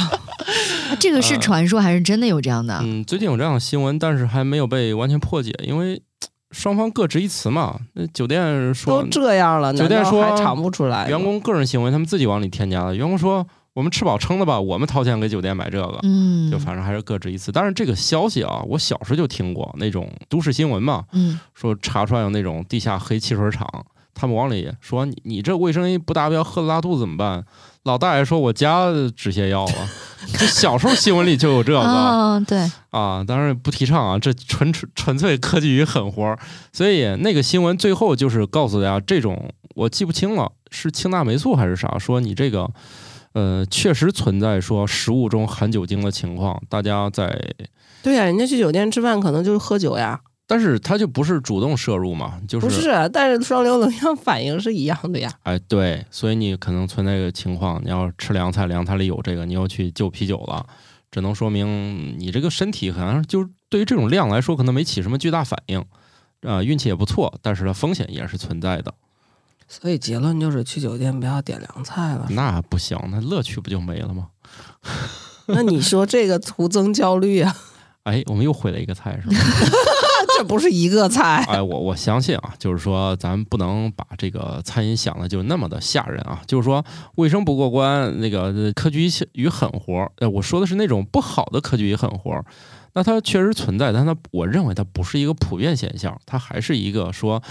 [0.99, 2.77] 这个是传说还是真的有这样的？
[2.83, 6.01] 嗯，最近有这样的新闻，但是还没有被完全破解，因为
[6.51, 7.79] 双方各执一词嘛。
[7.93, 11.07] 那酒店说都这样了，酒店说还尝不出来？
[11.07, 12.95] 员工个人行为，他们自己往里添加的。
[12.95, 15.99] 员工说我们吃饱撑的吧，我们掏钱给酒店买这个。
[16.03, 23.67] 嗯，就反正还是各执一词，但是这个消息啊，我小时候就听过那种都市新闻嘛，嗯说查出来有那种地下黑汽水厂，
[24.13, 27.43] 他们往里说你你这卫生不达标，喝了拉肚子怎么办？
[27.83, 29.89] 老大爷说我家止泻药了，
[30.37, 32.57] 这小时候新闻里就有这个啊，对，
[32.91, 36.39] 啊，当然不提倡啊，这纯纯纯粹科技与狠活儿。
[36.71, 42.71] 所以那个新闻最后就是告诉大家，这种我记不清了，是氢钠霉素还是啥，说你这个
[43.33, 47.39] 呃确实存在说食物中含酒精的情况，大家在，
[48.01, 55.31] 对呀、人家去酒店吃饭可能就是喝酒呀，但是它就不是主动摄入嘛，就是不是啊，但是双硫能量反应是一样的呀。
[55.43, 60.65] 哎对，所以你可能存在一个情况，你要吃凉菜，凉菜里有这个，你又去就啤酒了。
[61.11, 65.83] 只能说明你这个身体好像就对于这种量来说，可能没起什么巨大反应，
[66.41, 68.91] 啊、运气也不错，但是它风险也是存在的。
[69.81, 72.27] 所以结论就是去酒店不要点凉菜了。
[72.29, 74.27] 那不行，那乐趣不就没了吗？
[75.47, 77.55] 那你说这个徒增焦虑啊？
[78.03, 79.35] 哎，我们又毁了一个菜是吧？
[80.37, 81.43] 这不是一个菜。
[81.47, 86.83] 哎，我我相信啊，就是说咱不能把这个餐饮想的就那么的吓人啊，就是说
[87.15, 92.45] 卫生不过关，那个呃科举与狠活儿，呃，我说的是那种不好的科举与狠活儿。
[92.95, 97.41] 那它确实存在，但它我认为它不是一个普遍现象，它还是一个说，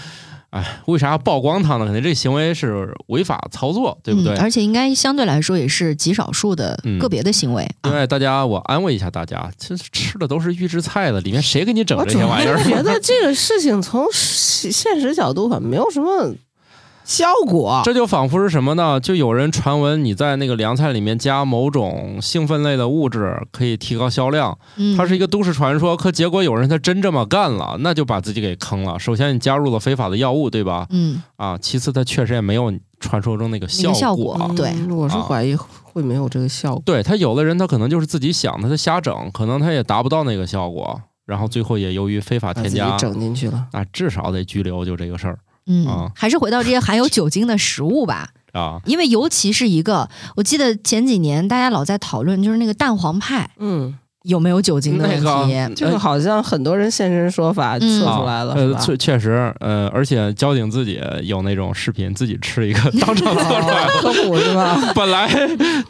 [0.53, 1.85] 哎，为啥要曝光他呢？
[1.85, 4.35] 肯定这行为是违法操作，对不对？
[4.35, 4.39] 嗯？
[4.39, 7.67] 而且应该相对来说也是极少数的嗯个别的行为。
[7.85, 12.55] 另外，大家我安慰一下大家，其实吃的都是预制菜的，里面谁给你整这些玩意儿？
[12.55, 16.31] 我觉得这个事情从现现实角度很没有什么
[17.03, 17.81] 效果。
[17.83, 18.99] 这就仿佛是什么呢？
[18.99, 25.95] 就有人传闻你在那个凉菜里面加某种兴奋类的物质可以提高销量，嗯，它是一个都市传说。
[25.97, 28.97] 可结果有人他真这么干了，那就把自己给坑了。
[28.97, 30.87] 首先你加入了非法的药物，对吧？
[30.91, 34.51] 嗯，啊，其次他确实也没有传说中那个那个效果。
[34.55, 36.81] 对嗯我是啊怀疑会没有这个效果。
[36.85, 43.67] 对他有的人他可能就是自己想的，他瞎整，可能他也达不到那个效果，然后最后也由于非法把自己添加，整进去了。
[43.71, 48.29] 啊至少得拘留，就这个事儿嗯，啊还是回到这些含有酒精的食物吧。
[48.53, 48.79] 啊。
[48.85, 55.23] 因为尤其是一个，我记得前几年大家老在讨论，就是那个蛋黄派嗯，有没有酒精的问题。
[55.25, 58.79] 那个这个好像很多人现身说法测出来了，是呃，吧？
[58.79, 63.91] 确确实，呃，而且交警自己有那种视频，自己吃一个，当场测出来了。
[64.01, 64.77] 科普是吧？
[64.95, 65.29] 本来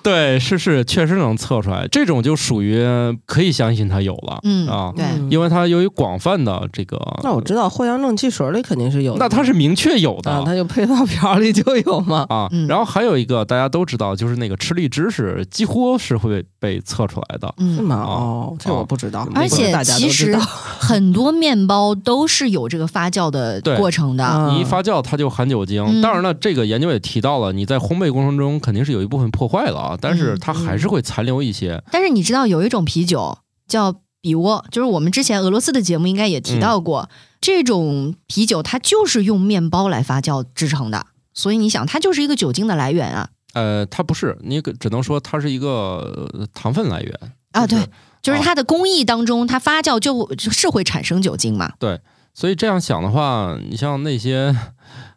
[0.01, 2.83] 对是是确实能测出来，这种就属于
[3.25, 4.93] 可以相信他有了，嗯啊，
[5.29, 12.25] 因为他由于广泛的这个，那我知道藿香正气水里肯定是有的，那它是明确有的啊，它就配套表里就有嘛。
[12.29, 17.95] 啊嗯，然后还有一个大家都知道，就是那个吃荔枝是几乎是会被测出来的，是嗯，吗？
[17.95, 19.27] 啊哦，这我不知道。
[19.35, 20.35] 而且其实
[20.79, 24.23] 很多面包都是有这个发酵的过程的。
[24.25, 25.83] 啊你一发酵它就含酒精。
[25.83, 31.81] 嗯当然了，这个研究也提到了，你在烘焙过程中肯定是有一部分破坏了啊，但是嗯它还是会残留一些。
[31.91, 37.09] 但是你知道有一种啤酒叫比沃，就是我们之前俄罗斯的节目应该也提到过，
[37.41, 47.19] 这种啤酒它就是用面包来发酵制成的，所以你想它就是一个酒精的来源啊呃，它不是，你只能说它是一个呃糖分来源
[47.51, 47.77] 啊，对，
[48.23, 51.99] 就是它的工艺当中它发酵就就是会产生酒精嘛，对
[52.33, 54.55] 所以这样想的话，你像那些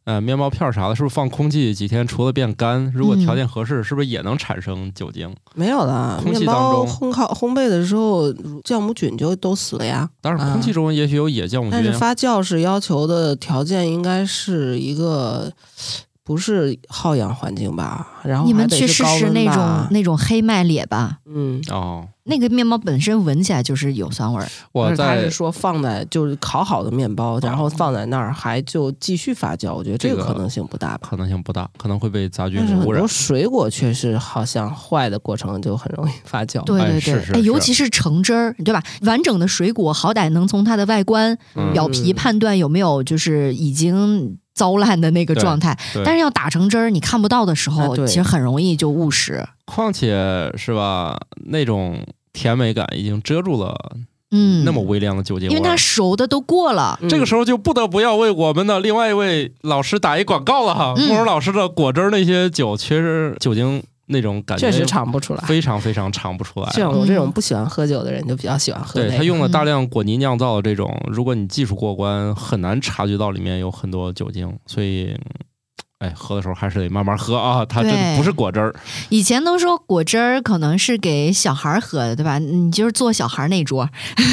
[0.04, 5.34] 呃面包片儿啥的，是不是放空气几天，除了变干，如果条件合适，是不是也能产生酒精？
[5.54, 8.30] 没有了，空气当中烘烤烘焙的时候，
[8.64, 10.10] 酵母菌就都死了呀。
[10.20, 11.92] 当然，啊空气中也许有野酵母菌但是。
[11.92, 15.50] 发酵是要求的条件应该是一个
[16.26, 18.04] 不是耗氧环境吧？
[18.24, 24.48] 然后你们去试试那种那种黑麦列吧，嗯，哦，那个面包本身闻起来就是有酸味儿。
[24.72, 31.06] 我在是说放在就是烤好的面包，然后放在那儿还就继续发酵，我觉得这这个个可能性不大吧。
[31.08, 33.06] 可能性不大，可能会被杂菌污染很多。
[33.06, 36.58] 水果确实好像坏的过程就很容易发酵。
[36.58, 38.82] 哎对对对，哎，是是是尤其是橙汁儿，对吧？
[39.02, 49.46] 完整的水果好歹能从它的外观、嗯表皮判断有没有就是已经糟烂的那个状态，但是要打成汁儿，你看不到的时候，啊其实很容易就误食。
[49.66, 52.02] 况且是吧，那种
[52.32, 53.76] 甜美感已经遮住了
[54.30, 55.50] 嗯，那么微量的酒精。
[55.50, 56.98] 因为它熟的都过了。
[57.02, 60.94] 嗯这个时候就不得不要为我们的另外一位老师打一广告了哈。
[60.96, 65.44] 嗯慕容老师的果汁儿那些酒，其实酒精那种感觉，确实尝不出来。
[65.46, 66.70] 非常非常尝不出来。
[66.70, 69.00] 像我这种不喜欢喝酒的人，就比较喜欢喝。
[69.00, 75.14] 对他用了大量果泥酿造的这种，如果你技术过关，很难察觉到里面有很多酒精，所以。
[76.06, 77.64] 哎，喝的时候还是得慢慢喝啊！
[77.64, 78.74] 它这不是果汁儿。
[79.08, 82.38] 以前都说果汁儿可能是给小孩喝的，对吧？
[82.38, 83.88] 你就是坐小孩那桌。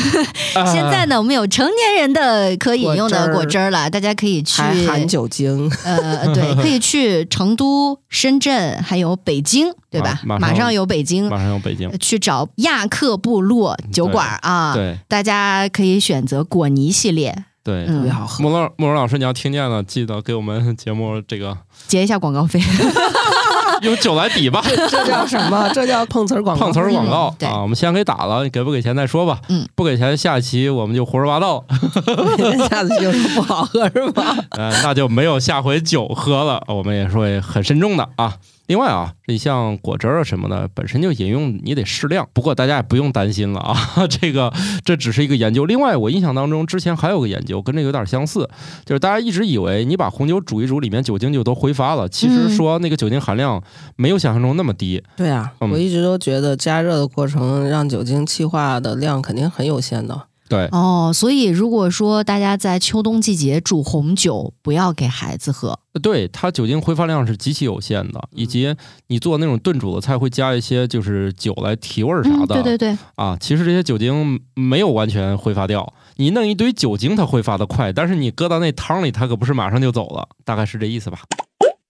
[0.71, 4.61] 现在呢，我们有成年人的可饮用的果汁儿了，大家可以去。
[4.85, 5.71] 含酒精。
[5.83, 10.19] 呃，对， 可以去成都、深圳，还有北京，对吧？
[10.23, 14.73] 马上有北京，马上有北京，去找亚克部落酒馆啊！
[14.73, 17.45] 对，大家可以选择果泥系列。
[17.63, 18.43] 对，特别好喝。
[18.43, 21.57] 慕容慕容老师，你要听见了，记得给我们节目这个
[21.87, 22.59] 结一下广告费，
[23.83, 24.61] 用酒来抵吧。
[24.65, 25.69] 这叫什么？
[25.73, 26.65] 这叫碰瓷儿广告。
[26.65, 27.61] 碰瓷儿广告啊！
[27.61, 29.39] 我们先给打了，给不给钱再说吧。
[29.47, 31.63] 嗯，不给钱，下期我们就胡说八道。
[32.69, 34.35] 下次就是不好喝是吧？
[34.51, 36.61] 呃，那就没有下回酒喝了。
[36.67, 38.33] 我们也是会很慎重的啊。
[38.67, 42.27] 另外啊，你像果汁啊什么的，本身就饮用你得适量。
[42.31, 43.75] 不过大家也不用担心了啊，
[44.09, 44.53] 这个
[44.85, 45.65] 这只是一个研究。
[45.65, 48.49] 另外，我印象当中之前还有个研究跟这个有点相似，
[48.85, 52.07] 就是大家一直以为你把红酒煮一煮，里面酒精就都挥发了。
[52.07, 53.61] 其实说那个酒精含量
[53.97, 55.03] 没有想象中那么低。
[55.17, 60.27] 对啊，我一直都觉得加热的过程让酒精气化的量肯定很有限的。
[60.53, 65.79] 对哦，所以如果说大家在秋冬季节煮红酒，不要给孩子喝。
[66.01, 68.75] 对它酒精挥发量是极其有限的，以及
[69.07, 72.61] 你做那种炖煮的菜会加一些就是酒来提味儿啥的。
[72.61, 72.97] 对对对。
[73.15, 81.19] 啊，其实这些酒精没有完全挥发掉，你弄一堆酒精它挥发的快，但是你搁到那汤里，它可不是马上就走了，大概是这意思吧。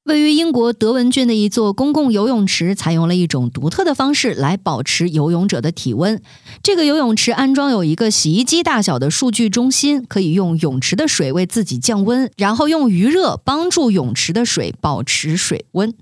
[0.04, 6.22] 位于英国德文郡的一座公共游泳池，采用了一种独特的方式来保持游泳者的体温。
[6.62, 15.94] 这个游泳池安装有一个洗衣机大小的数据中心，可以用泳池的水为自己降温，然后用余热帮助泳池的水保持水温。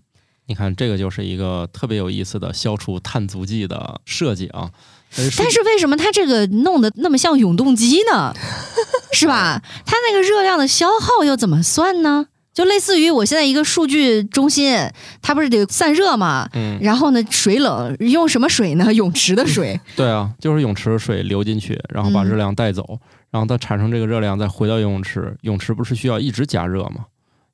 [0.47, 4.71] 你看，这个就是一个特别有意思的消除碳足迹的设计啊！
[5.37, 8.33] 但是为什么它这个弄得那么像永动机呢？
[9.13, 9.61] 是吧？
[9.85, 12.25] 它那个热量的消耗又怎么算呢？
[12.53, 14.77] 就类似于我现在一个数据中心，
[15.21, 16.49] 它不是得散热嘛？
[16.53, 16.77] 嗯。
[16.81, 18.93] 然后呢，水冷用什么水呢？
[18.93, 19.79] 泳池的水。
[19.95, 22.99] 对啊，就是泳池水流进去，然后把热量带走，
[23.29, 25.35] 然后它产生这个热量再回到游泳池。
[25.41, 27.05] 泳池不是需要一直加热吗？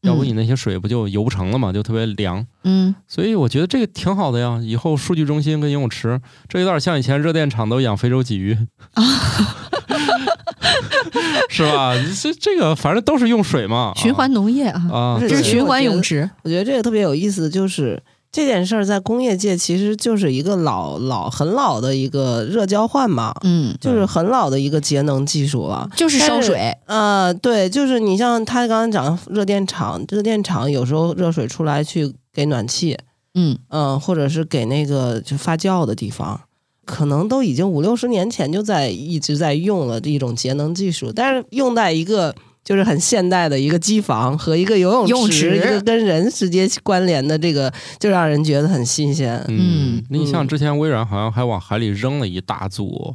[0.01, 1.71] 要不你那些水不就游不成了吗？
[1.71, 2.45] 就特别凉。
[2.63, 2.95] 嗯。
[3.07, 4.59] 所以我觉得这个挺好的呀。
[4.63, 8.57] 以后数据中心跟游泳池，这有点像以前热电厂都养非洲鲫鱼。
[8.93, 9.03] 啊。
[11.49, 11.93] 是吧？
[12.22, 16.30] 这这个反正都是用水嘛，循环农业啊，啊，这是循环泳池。
[16.43, 18.01] 我觉得这个特别有意思，就是
[18.32, 26.76] 这件事儿在工业界其实就是一个老老很老的一个热交换嘛，嗯，就是很老的一个节能技术了，就是烧水。
[26.86, 32.97] 呃，对，就是你像他刚刚讲热电厂，热电厂有时候热水出来去给暖气，
[33.34, 36.41] 嗯嗯，或者是给那个就发酵的地方。
[36.88, 42.33] 可能都已经五六十年前就在一直在用了一种节能技术，但是用在一个
[42.63, 49.43] 就是很现代的一个机房和一个游泳池，一个跟人直接关联的这个，就让人觉得很新鲜。
[49.49, 53.13] 嗯，你像之前微软好像还往海里扔了一大组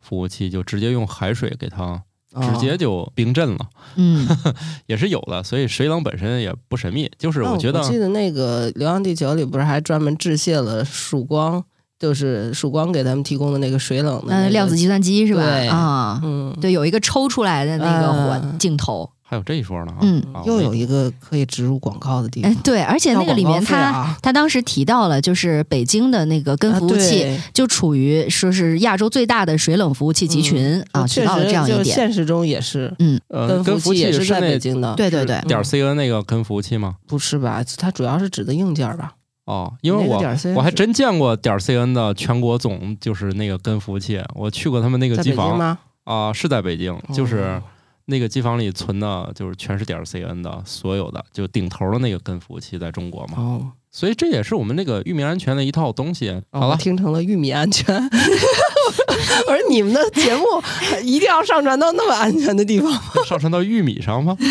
[0.00, 2.02] 服务器，就直接用海水给它
[2.40, 3.58] 直接就冰镇了。
[3.96, 4.26] 嗯，
[4.86, 7.10] 也是有的，所以水冷本身也不神秘。
[7.18, 11.64] 就是我觉得，我记得那个《流浪地球》里不是还专门致谢了曙光。
[12.02, 15.44] 就是曙光给咱们提供的那个水冷的量子计算机是吧？
[15.70, 19.94] 啊，嗯，对，有一个抽出来的那个环镜头，还有这一说呢。
[20.00, 22.52] 嗯，又有一个可以植入广告的地方。
[22.56, 31.84] 对，而且那个里面他他当时提到了，就是北京的那个跟服务器就处于说是亚洲最大的水冷服务器集群啊，提到了这样一点。
[31.84, 34.92] 现实中也是，嗯，跟服务器也是在北京的。
[34.96, 36.96] 对对对，点 cn 那个跟服务器吗？
[37.06, 37.64] 不是吧？
[37.78, 39.12] 它主要是指的硬件吧？
[39.44, 40.16] 哦，因为我
[40.54, 47.60] 我还真见过点 cn 的全国总就是那个根服务器，我去过他们那个机房啊，是在北京，就是
[48.04, 53.34] 那个机房里存的，就是全是点 cn 的所有的，就顶头的那个根服务器在中国嘛。
[53.36, 56.40] 哦，所以这也是我们那个域名安全的一套东西。
[56.50, 57.94] 好了，听成了玉米安全。
[59.46, 60.44] 我说你们的节目
[61.02, 63.00] 一定要上传到那么安全的地方吗？
[63.24, 64.36] 上传到玉米上吗？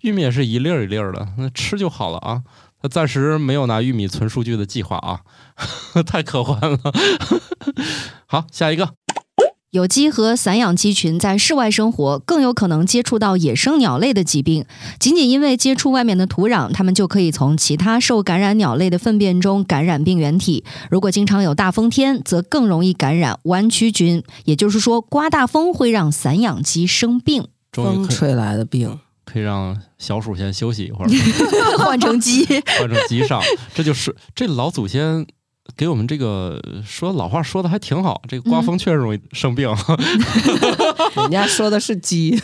[0.00, 2.42] 玉米也是一粒儿一粒儿的，那吃就好了啊。
[2.80, 5.20] 他暂时没有拿玉米存数据的计划啊，
[6.06, 6.78] 太科幻了。
[8.26, 8.88] 好，下一个。
[9.70, 14.64] 有机和散养鸡群在室外生活，更有可能接触到野生鸟类的疾病。
[14.98, 20.64] 仅仅因为接触外面的土壤，它们就可以从其他受感染鸟类的粪便中感染病原体。
[20.90, 24.22] 如果经常有大风天，则更容易感染弯曲菌。
[24.46, 27.48] 也就是说，刮大风会让散养鸡生病。
[27.72, 28.98] 风吹来的病。
[29.26, 31.10] 可以让小鼠先休息一会儿，
[31.84, 32.46] 换成鸡。
[32.80, 33.42] 换成鸡上。
[33.74, 35.26] 这就是这老祖先
[35.78, 39.72] 给我们这个说老话说的还挺好，这个刮风确实容易生病。
[41.14, 42.36] 人家说的是鸡，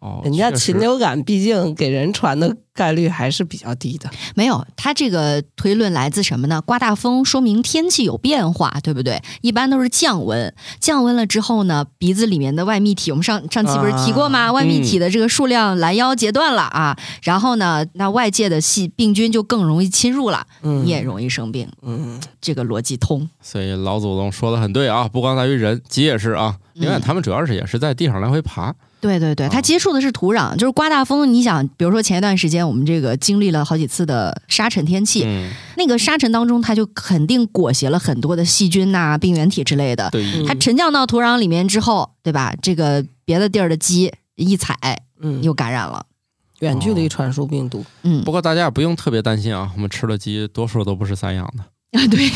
[0.00, 4.10] 哦，人家禽流感毕竟给人传的概率还是比较低的。
[4.34, 6.60] 没有，他这个推论来自什么呢？
[6.60, 9.20] 刮大风说明天气有变化，对不对？
[9.40, 14.52] 一般都是降温，降温了之后呢，鼻子里面的外泌体，我们上上期不是提过吗？
[14.52, 21.68] 外泌体的这个数量拦腰截断了啊，然后呢，那外界的细病菌就更容易侵入了，嗯你也容易生病。
[21.82, 23.28] 嗯，这个逻辑通。
[23.40, 26.56] 所以老祖宗说的很对啊，不光在于人，鸡也是啊。
[26.74, 28.74] 另外，嗯他们主要是也是在地上来回爬。
[29.00, 31.32] 对对对，啊它接触的是土壤，就是刮大风。
[31.32, 40.08] 你想，比如说前一段时间我们这个经历了好几次的沙尘天气，嗯，那个沙尘当中，它就肯定裹挟了很多的细菌呐、病原体之类的。
[40.10, 42.54] 对，嗯它沉降到土壤里面之后，对吧？
[42.60, 44.76] 这个别的地儿的鸡一踩
[45.22, 46.04] 嗯，又感染了。
[46.60, 47.82] 远距离传输病毒。
[48.02, 51.64] 嗯不，过大家也不用特别担心啊，我们吃的鸡多数都不是散养的
[51.98, 52.06] 啊。
[52.08, 52.28] 对，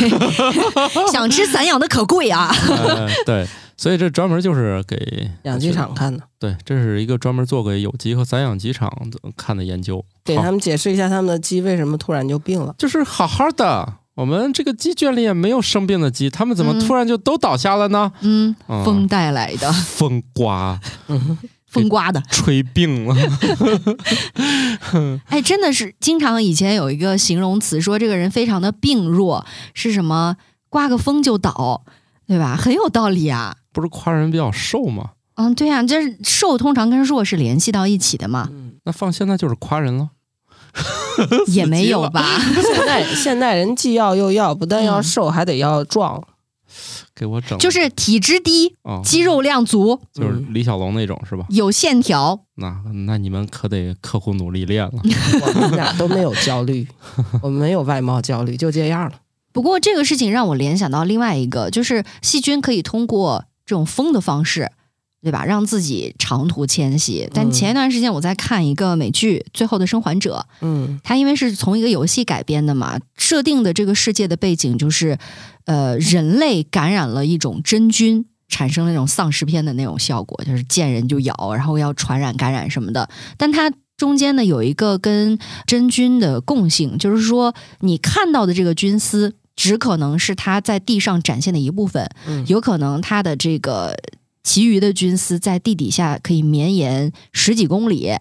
[1.13, 2.51] 想吃散养的可贵啊。
[2.69, 3.47] 呃对，
[3.77, 8.91] 所以这专门就是给养鸡场看的，对，这是一个专门做给有机和散养鸡场
[9.37, 10.05] 看的研究。
[10.25, 12.75] 给他们解释一下他们的鸡为什么突然就病了。
[12.79, 18.13] 就是好好的，我们这个鸡圈里也没有生病的鸡，他们怎么嗯突然就都倒下了呢？
[18.21, 22.23] 嗯，嗯风带来的，风刮嗯， 风刮的。
[22.31, 23.17] 吹病了，
[25.27, 29.45] 哎，真的是经常以前有一个形容词说这个人非常的病弱，
[29.75, 30.37] 是什么？
[30.71, 31.85] 刮个风就倒，
[32.27, 32.57] 对吧？
[32.57, 33.57] 很有道理啊。
[33.75, 35.11] 不是夸人比较瘦吗？
[35.35, 40.11] 嗯，对呀、这是瘦通常跟弱是联系到一起的嘛，嗯，那放现在就是夸人了。
[41.47, 42.25] 也没有吧？
[42.75, 46.23] 现在现代人既要又要，不但要嗯瘦，还得要壮。
[47.15, 51.47] 给我整就是体脂低，哦，肌肉量足，就是李小龙那种是吧？
[51.51, 52.41] 有线条。
[52.57, 54.93] 那那你们可得刻苦努力练了。
[55.55, 56.87] 我们俩都没有焦虑，
[57.41, 59.13] 我们没有外貌焦虑，就这样了。
[59.53, 64.71] 不过这个事情让我联想到另外一个，就是细菌可以通过这种风的方式，
[65.23, 67.29] 对吧，让自己长途迁徙。
[67.33, 75.19] 但嗯前一段时间我在看一个美剧《最后的生还者》，嗯它因为是从一个游戏改编的嘛，设定的这个世界的背景就是，
[75.65, 78.27] 呃，人类感染了一种真菌。
[78.47, 83.09] 产生了那种丧尸片的那种效果，就是见人就咬，然后要传染、感染什么的。
[83.39, 85.37] 但它中间呢有一个跟
[85.67, 93.95] 真菌的共性，就是说你看到的这个菌丝，只可能是它在地上展现的一部分，嗯有可能它的这个
[94.43, 98.13] 其余的菌丝在地底下可以绵延十几公里。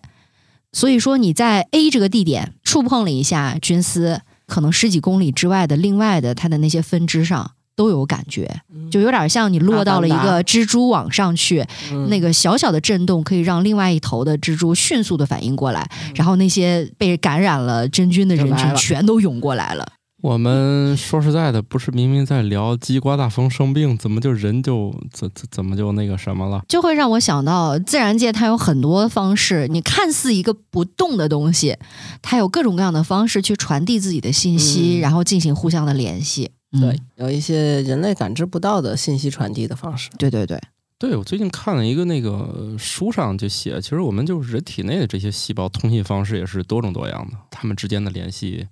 [0.72, 8.62] 所以说你在 A 这个地点触碰了一下菌丝，可能十几公里之外的另外的它的那些分支上都有感觉，
[8.92, 19.88] 就有点像你落到了一个蜘蛛网上去，嗯那个小小的震动可以让另外一头的蜘蛛迅速的反应过来，然后那些被感染了真菌的人群全都涌过来了。
[20.24, 26.64] 我们说实在的，不是明明在聊鸡刮大风生病，怎么就人就怎怎怎么就那个什么了？
[26.70, 31.78] 就会让我想到，自然界它有很多方式，你看似一个不动的东西，
[32.22, 36.50] 它有各种各样的方式去传递自己的信息，嗯然后进行互相的联系。
[36.72, 40.10] 嗯对，有一些人类感知不到的信息传递的方式。
[40.18, 40.58] 对对对，
[40.98, 48.66] 对我最近看了一个那个书上就写，其实我们就是人体内的这些细胞通信方式也是多种多样的，它们之间的联系，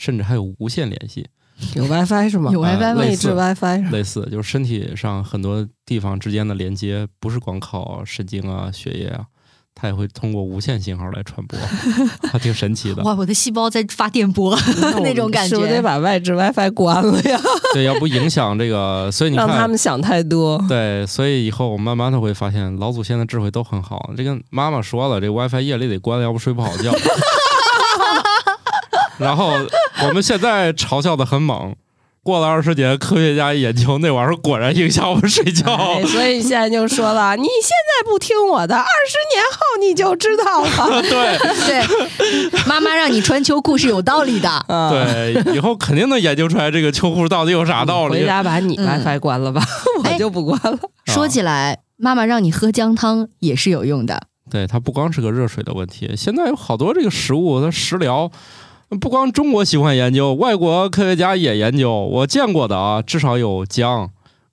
[0.00, 1.28] 甚至还有无线联系。
[1.74, 2.50] 有 WiFi 是吗？
[2.50, 9.26] 有 WiFi 吗内置 WiFi 类似，就是身体上很多地方之间的连接，不是光靠神经啊、血液啊，
[9.74, 11.58] 它也会通过无线信号来传播，
[12.32, 13.02] 还挺神奇的。
[13.02, 14.58] 哇，我的细胞在发电波
[15.02, 17.38] 那 种感觉，是不是得把外置 WiFi 关了呀？
[17.74, 20.64] 对，要不影响这个，所以你让他，们想太多。
[20.66, 24.10] 对，所以以后我慢慢的会发现，老祖先的智慧都很好。
[24.16, 26.90] 这个妈妈说了，这 WiFi 夜里得关了，要不睡不好觉。
[29.18, 29.52] 然后
[30.08, 31.74] 我们现在嘲笑的很猛，
[32.22, 35.72] 过了二十年，科学家一研究，那玩意儿果然影响我们睡觉。
[35.72, 41.02] 哎，所以现在就说了， 你现在不听我的，二十年后你就知道了。
[41.02, 44.48] 对对，妈妈让你穿秋裤是有道理的。
[44.48, 48.26] 啊，对，以后肯定能研究出来这个秋裤到底有啥道理回。
[48.26, 49.62] 家把你嗯 WiFi 关了吧，
[50.04, 50.78] 哎我就不关了。
[51.06, 54.20] 说起来，妈妈让你喝姜汤也是有用的。
[54.50, 58.30] 对，它不光是个热水的问题，现在有好多这个食物，它食疗，
[58.98, 61.94] 不光中国喜欢研究，外国科学家也研究。
[61.94, 64.10] 我见过的啊，至少有姜、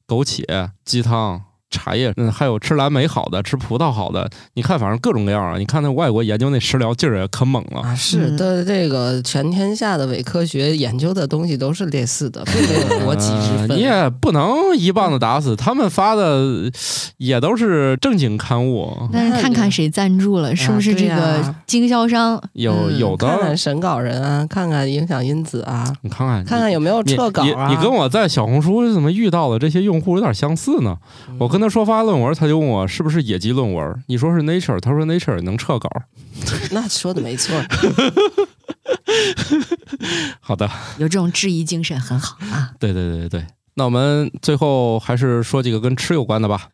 [0.08, 5.58] 枸杞、鸡汤，茶叶，嗯，还有吃蓝莓好的，吃葡萄好的，你看反正各种各样啊。
[5.58, 7.82] 你看那外国研究那食疗劲儿也可猛了。
[7.82, 13.70] 啊，是嗯的，这个全天下的伪科学研究的东西都是类似的，并没有国籍之分。
[13.70, 16.72] 呃你也不能一棒子打死，他们发的
[17.18, 22.42] 也都是正经刊物，但是看看谁赞助了，是不是这个经销商？
[22.54, 27.68] 有嗯有的看看审稿人啊，看看影响因子啊，你看看，看看有没有撤稿啊。
[27.68, 30.98] 你你跟我在小红书怎么遇到的这些用户有点相似呢？
[31.30, 34.04] 嗯我跟他说发论文，他就问我是不是野鸡论文。
[34.08, 35.90] 你说是 Nature，他说 Nature 能撤稿。
[36.72, 37.56] 那说的没错，
[40.40, 42.72] 好的，有这种质疑精神很好啊。
[42.80, 43.46] 对对对对对。
[43.76, 46.70] 那我们最后还是说几个跟吃有关的吧。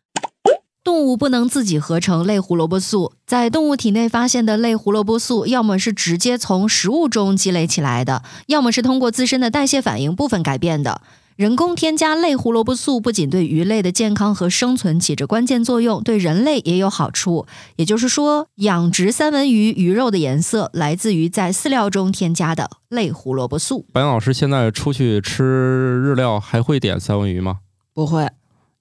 [0.82, 11.00] 动物不能自己合成类胡萝卜素，在动物体内发现的类胡萝卜素，要么是直接从食物中积累起来的，要么是通过自身的代谢反应部分改变的。
[11.36, 17.44] 人工添加类胡萝卜素不仅对鱼类的健康和生存起着关键作用，对人类也有好处。
[17.74, 23.84] 也就是说，养殖三文鱼鱼肉的颜色来自于在饲料中添加的类胡萝卜素。
[23.92, 27.58] 白岩老师现在出去吃日料还会点三文鱼吗？
[27.92, 28.30] 不会，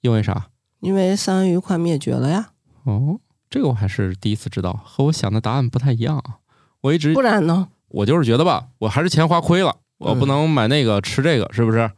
[0.01, 0.49] 因为啥？
[0.79, 2.49] 因为三文鱼快灭绝了呀，
[2.83, 6.37] 哦，这个我还是第一次知道，和我想的答案不太一样啊。
[6.81, 7.69] 我一直不然呢？
[7.87, 11.89] 我就是觉得吧，我还是钱花亏了，我不嗯能买那个吃这个，是不是？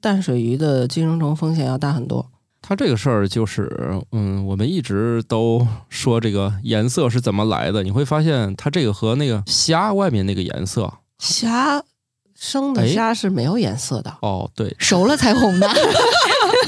[0.00, 2.30] 淡水鱼的寄生虫风险要大很多。
[2.62, 3.70] 它这个事儿就是，
[4.10, 11.80] 嗯，我们一直都说这个颜色是怎么来的，你会发现它这个和那个虾外面那个颜色，虾
[12.34, 15.68] 生的哎虾是没有颜色的，哦，对熟了才红的。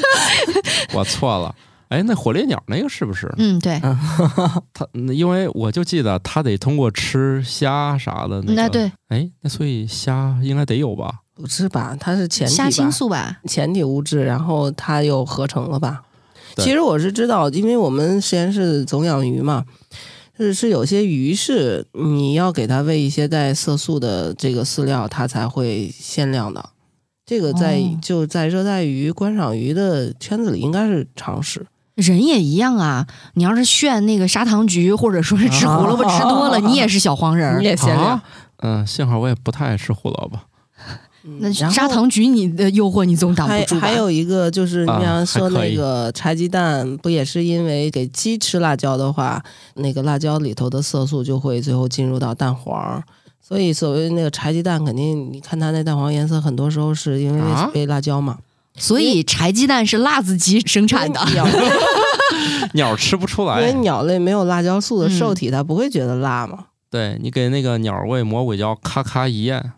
[0.95, 1.53] 我错了，
[1.89, 3.33] 哎，那火烈鸟那个是不是？
[3.37, 3.81] 嗯，对，
[4.72, 11.22] 它嗯因为我就记得它得通过吃虾啥的那个，那对，哎，那所以虾应该得有吧？
[11.41, 11.97] 不是吧？
[11.99, 12.91] 它是前体虾青吧？
[12.91, 13.39] 素吧。
[13.47, 16.03] 前体物质，然后它又合成了吧？
[16.57, 19.64] 其实我是知道，因为我们实验室总养鱼嘛，
[20.36, 26.70] 是是有些鱼是你要给它喂一些带色素的这个饲料，它才会鲜亮的。
[27.24, 31.66] 这个在、哦就在热带鱼观赏鱼的圈子里应该是常识。
[31.95, 37.64] 人也一样啊，你要是炫那个砂糖橘，或者说是吃胡萝卜吃多了， 你也是小黄人儿你。
[37.64, 38.22] 也鲜亮啊，
[38.59, 40.39] 嗯，幸好我也不太爱吃胡萝卜。
[41.41, 43.81] 那砂糖橘你的诱惑你总挡不住吧？
[43.81, 49.43] 还有一个就是，你啊想说那个柴鸡蛋，不也是因为给鸡吃辣椒的话，
[49.74, 53.03] 那个辣椒里头的色素就会最后进入到蛋黄，
[53.41, 58.39] 所以所谓那个柴鸡蛋，肯定你看它那蛋黄颜色，很多时候是因为啊被辣椒嘛。
[58.76, 61.20] 所以柴鸡蛋是辣子鸡生产的。
[61.35, 61.47] 鸟
[62.74, 66.66] 鸟吃不出来因为，鸟类没有辣椒素的嗯受体，它不会觉得辣嘛。
[66.91, 69.72] 对你给那个鸟喂魔鬼椒，咔咔一咽，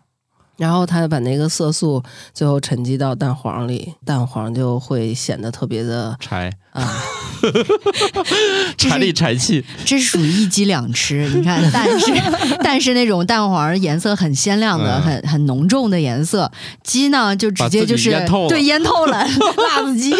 [0.61, 2.03] 然后它把那个色素
[2.35, 6.53] 最后沉积到蛋黄里，蛋黄就会显得特别的柴。
[6.71, 7.03] 啊，
[8.77, 11.29] 这柴里是柴气，这是属于一鸡两吃。
[11.35, 12.11] 你看，蛋是
[12.63, 16.49] 蛋是那种蛋黄颜色很鲜亮的、嗯很很浓重的颜色，
[16.83, 18.11] 鸡呢就直接就是
[18.47, 19.17] 对腌透了
[19.57, 20.13] 辣子鸡。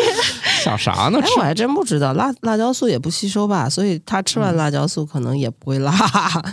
[0.64, 1.20] 想啥呢？
[1.22, 5.91] 哎，吃我还真不知道辣辣椒素也不吸收吧，所以它吃完辣椒素可能也不会辣，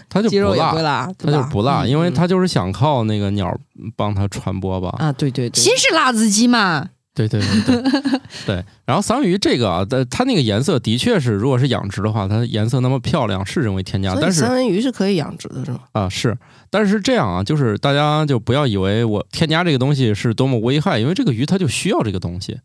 [0.08, 3.52] 它就鸡肉不辣也不会，辣，它对吧就不辣，嗯因为嗯它就是想靠那个鸟
[3.96, 4.94] 帮它传播吧。
[4.98, 6.86] 啊，对对对，鸡是辣子鸡嘛？
[7.26, 8.64] 对对对对 对。
[8.84, 15.80] 然后三文鱼这个啊，它它那个颜色的确是，如果是养殖的话，它颜色那么漂亮是人为添加，但是三文鱼是可以养殖的，是吗？
[15.92, 16.36] 啊是，
[16.70, 22.58] 但是这样啊，就是大家就不要以为我添加这个东西是多么危害，因为这个鱼它就需要这个东西。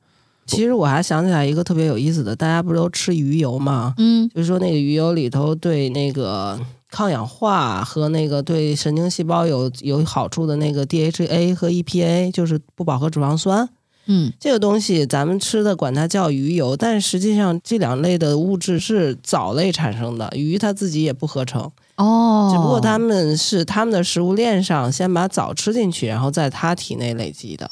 [0.46, 3.94] 其实我还想起来一个特别有意思的，大家不是都吃鱼油吗？
[3.98, 6.60] 嗯，就是说那个鱼油里头对那个
[6.92, 13.70] 抗氧化和那个对神经细胞有有好处的那个 DHA 和 EPA，就是不饱和脂肪酸。
[14.06, 27.70] 嗯，这个东西咱们吃的管它叫鱼油，但实际上这两类的物质是藻类产生的，鱼它自己也不合成，哦，只不过它们是它们的食物链上先把藻吃进去，然后在它体内累积的。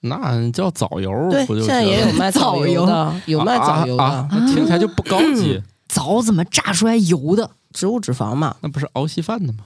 [0.00, 5.60] 那叫藻油，对，不就现在也有卖藻 藻油油的，有卖藻油的，啊啊，那听起来就不高级。
[5.88, 7.50] 藻怎么榨出来油的？
[7.72, 8.54] 植物脂肪嘛。
[8.60, 9.64] 那不是熬稀饭的吗？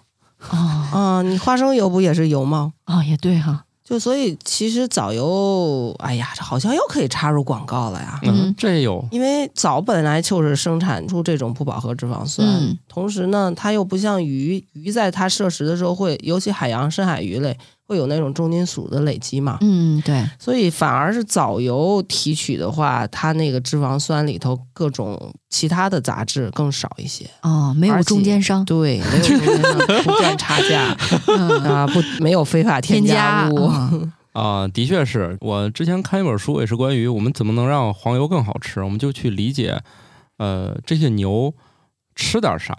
[0.50, 0.56] 哦
[0.92, 2.72] 啊，你花生油不也是油吗？
[2.86, 3.64] 哦，也对哈。
[3.84, 8.18] 就所以其实藻油，哎呀，这好像又可以插入广告了呀。
[8.22, 17.58] 嗯嗯，这有因为藻本来就是生产出这种不饱和脂肪酸，嗯同时呢，它又不像鱼，鱼在它摄食的时候会，尤其海洋深海鱼类
[17.92, 27.26] 会有那种重金属的累积嘛，嗯，对，所以反而是藻油提取的话，它那个脂肪酸里头各种其他的杂质更少一些。
[27.42, 33.70] 哦，没有中间商，对，没有中间商不赚差价嗯 啊，不没有非法添添加物。
[33.70, 39.78] 嗯 啊，的确是我之前看一本书，也是关于我们怎么能让黄油更好吃，我们就去理解，
[40.38, 41.52] 呃，这些牛
[42.16, 42.74] 吃点啥，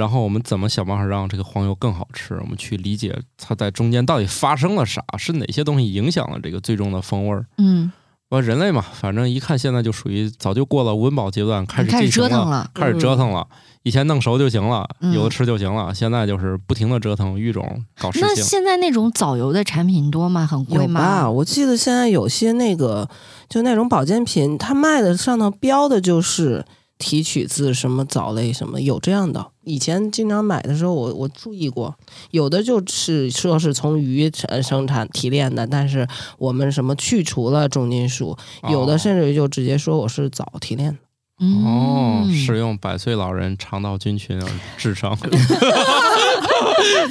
[0.00, 7.44] 然后我们怎么想办法让这个黄油更好吃，我们去理解它在中间到底发生了啥，是哪些东西影响了这个最终的风味儿。
[7.58, 7.92] 嗯，
[8.30, 12.70] 我人类嘛，反正一看现在就属于早就过了温饱阶段，开始开始进行折腾了。
[12.72, 13.46] 开始折腾了。
[13.82, 18.42] 以前弄熟就行了，嗯有的吃就行了，现在就是不停的折腾育种，搞事情那。
[18.42, 20.46] 现在那种藻油的产品多吗？
[20.46, 20.92] 很贵有吧？
[21.22, 21.30] 吗？
[21.30, 23.06] 我记得现在有些那个
[23.50, 26.64] 就那种保健品，它卖的上头标的就是
[27.00, 29.44] 提取自什么藻类什么，有这样的。
[29.64, 31.92] 以前经常买的时候我，我注意过，
[32.30, 36.06] 有的就是说是从鱼产生产提炼的，但是
[36.38, 38.36] 我们什么去除了重金属，
[38.68, 40.98] 有的甚至于就直接说我是藻提炼的。
[41.38, 45.16] 哦，嗯是用百岁老人肠道菌群而制成。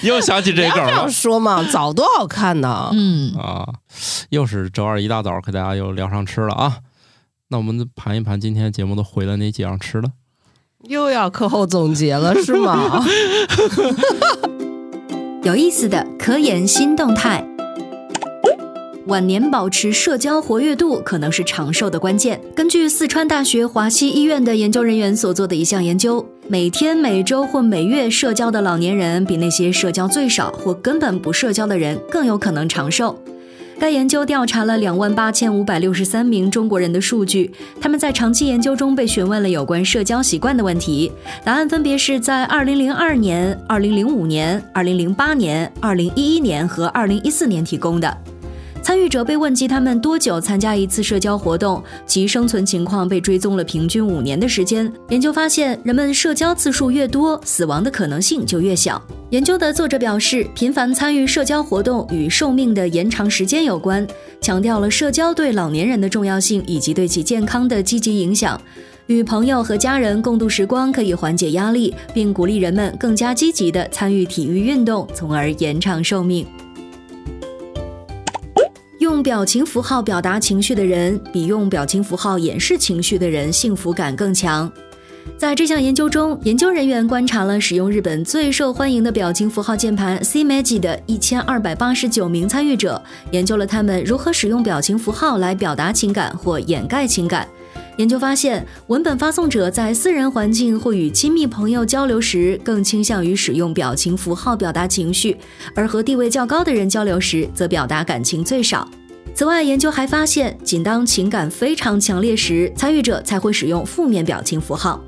[0.03, 2.89] 又想起这梗了说嘛，藻多好看呢！
[2.93, 3.67] 嗯，啊！
[4.29, 6.77] 又是周二一大早给大家又聊上吃了啊！
[7.51, 10.11] 那我们盘一盘今天节目都回了哪几样吃的？
[10.87, 13.03] 又要课后总结了 是吗？
[15.41, 17.43] 有意思的科研新动态。
[19.07, 22.39] 晚年保持社交活跃度可能是长寿的关键。
[22.55, 33.19] 根据四川大学华西医院的研究人员所做的一项研究，每天、每周或每月社交的老年人，比那些社交最少或根本不社交的人更有可能长寿。
[33.79, 37.49] 该研究调查了两万八千五百六十三名中国人的数据，
[37.79, 41.09] 他们在长期研究中被询问了有关社交习惯的问题，
[41.45, 48.17] 答案分别是在二零零二年、二零零五年、二零零八年、二零一一年和二零一四年提供的。
[48.81, 54.91] 参与者被问及他们多久参加一次社交活动，其生存情况被追踪了平均五年的时间。
[55.09, 59.01] 研究发现，人们社交次数越多，死亡的可能性就越小。
[59.29, 64.05] 研究的作者表示，频繁参与社交活动与寿命的延长时间有关，
[64.41, 68.59] 强调了社交对老年人的重要性以及对其健康的积极影响。
[69.05, 76.45] 与朋友和家人共度时光可以缓解压力，并鼓励人们更加积极地参与体育运动，从而延长寿命。
[78.99, 84.69] 用表情符号表达情绪的人，比用表情符号掩饰情绪的人幸福感更强。
[85.37, 97.47] 在这项研究中，研究人员观察了使用日本最受欢迎的表情符号键盘 C Magi 的一千二百八十九名参与者，研究了他们如何使用表情符号来表达情感或掩盖情感。
[97.99, 105.35] 研究发现，文本发送者在私人环境或与亲密朋友交流时，更倾向于使用表情符号表达情绪，
[105.75, 108.89] 而和地位较高的人交流时，则表达感情最少。
[109.35, 115.03] 此外，研究还发现，仅当情感非常强烈时，参与者才会使用负面表情符号。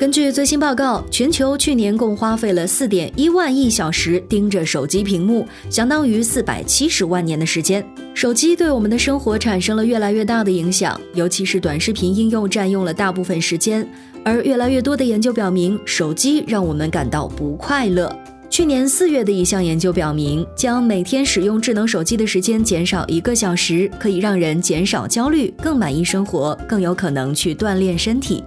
[0.00, 7.86] 根据最新报告，全球去年共花费了四点一万亿小时盯着手机屏幕，相当于四百七十万年的时间。
[8.14, 13.86] 手机对我们的生活产生了越来越大的影响，尤其是短视频应用占用了大部分时间。
[14.24, 18.10] 而越来越多的研究表明，手机让我们感到不快乐。
[18.48, 28.42] 去年四月的一项研究表明，将每天使用智能手机的时间减少一个小时，可以让人减少焦虑，更满意生活，更有可能去锻炼身体。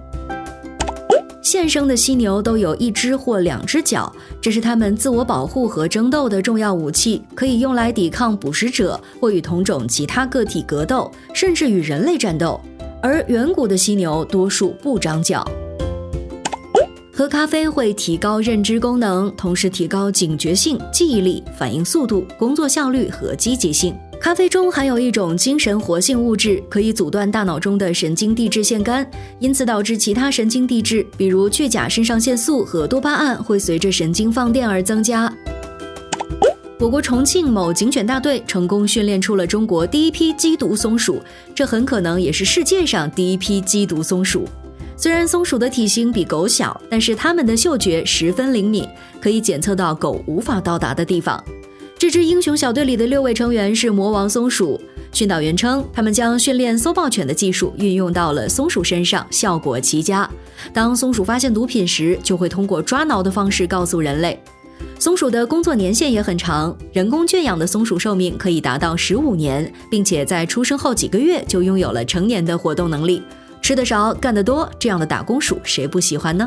[1.44, 12.58] 现生的犀牛都有一只或两只脚，这是它们自我保护和争斗的重要武器，可以用来抵抗捕食者或与同种其他个体格斗，甚至与人类战斗。
[13.02, 15.46] 而远古的犀牛多数不长脚。
[17.12, 23.94] 喝咖啡会提高认知功能，同时提高警觉性、记忆力、反应速度、工作效率和积极性。
[24.24, 29.06] 咖啡中含有一种精神活性物质，可以阻断大脑中的神经递质腺苷，
[29.38, 35.30] 因此导致其他神经递质，比如去甲肾上腺素和多巴胺，会随着神经放电而增加。
[36.78, 41.20] 我国重庆某警犬大队成功训练出了中国第一批缉毒松鼠，
[41.54, 44.48] 这很可能也是世界上第一批缉毒松鼠。
[44.96, 48.88] 虽然松鼠的体型比狗小，但是它们的嗅觉十分灵敏，
[49.20, 51.44] 可以检测到狗无法到达的地方。
[51.96, 54.80] 这支英雄小队里的六位成员是魔王松鼠。
[55.12, 60.28] 训导员称，他们将训练搜爆犬的技术运用到了松鼠身上，效果奇佳。
[60.72, 64.38] 当松鼠发现毒品时，就会通过抓挠的方式告诉人类。
[64.98, 73.22] 松鼠的工作年限也很长，人工圈养的松鼠寿命可以达到十五年，并且在出生后几个月就拥有了成年的活动能力。
[73.62, 76.46] 吃得少，干得多，这样的打工鼠谁不喜欢呢？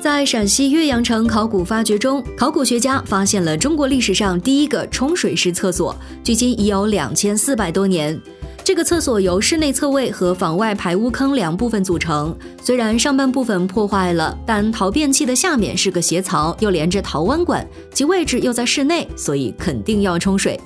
[0.00, 8.18] 在陕西岳阳城考古发掘中，考古学家发现了中国历史上第一个冲水式厕所，距今已有两千四百多年。
[8.62, 12.36] 这个厕所由室内厕位和房外排污坑两部分组成。
[12.62, 20.58] 虽然上半部分破坏了，但陶便器的下面是个斜槽，又连着陶弯管，其位置又在室内，所以肯定要冲水。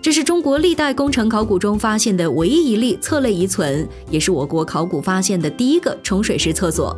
[0.00, 6.96] 这是中国历代工程考古中发现的唯一一例侧类遗存，也是我国考古发现的第一个冲水式厕所。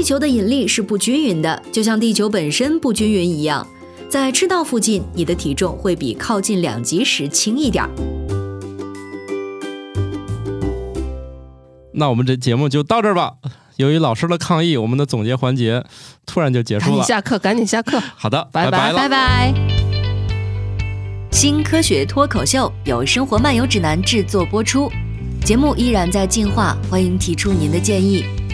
[0.00, 3.66] 地球的引力是不均匀的，就像地球本身不均匀一样。
[4.08, 7.90] 在赤道附近，你的体重会比靠近两极时轻一点儿。
[11.92, 13.34] 那我们这节目就到这儿吧。
[13.76, 15.84] 由于老师的抗议，我们的总结环节
[16.24, 16.96] 突然就结束了。
[16.96, 18.00] 紧下课，赶紧下课。
[18.16, 19.52] 好的，拜拜拜拜。
[21.30, 24.90] 新科学脱口秀由生活漫游指南制作播出，
[25.44, 28.24] 节目依然在进化，欢迎提出您的建议，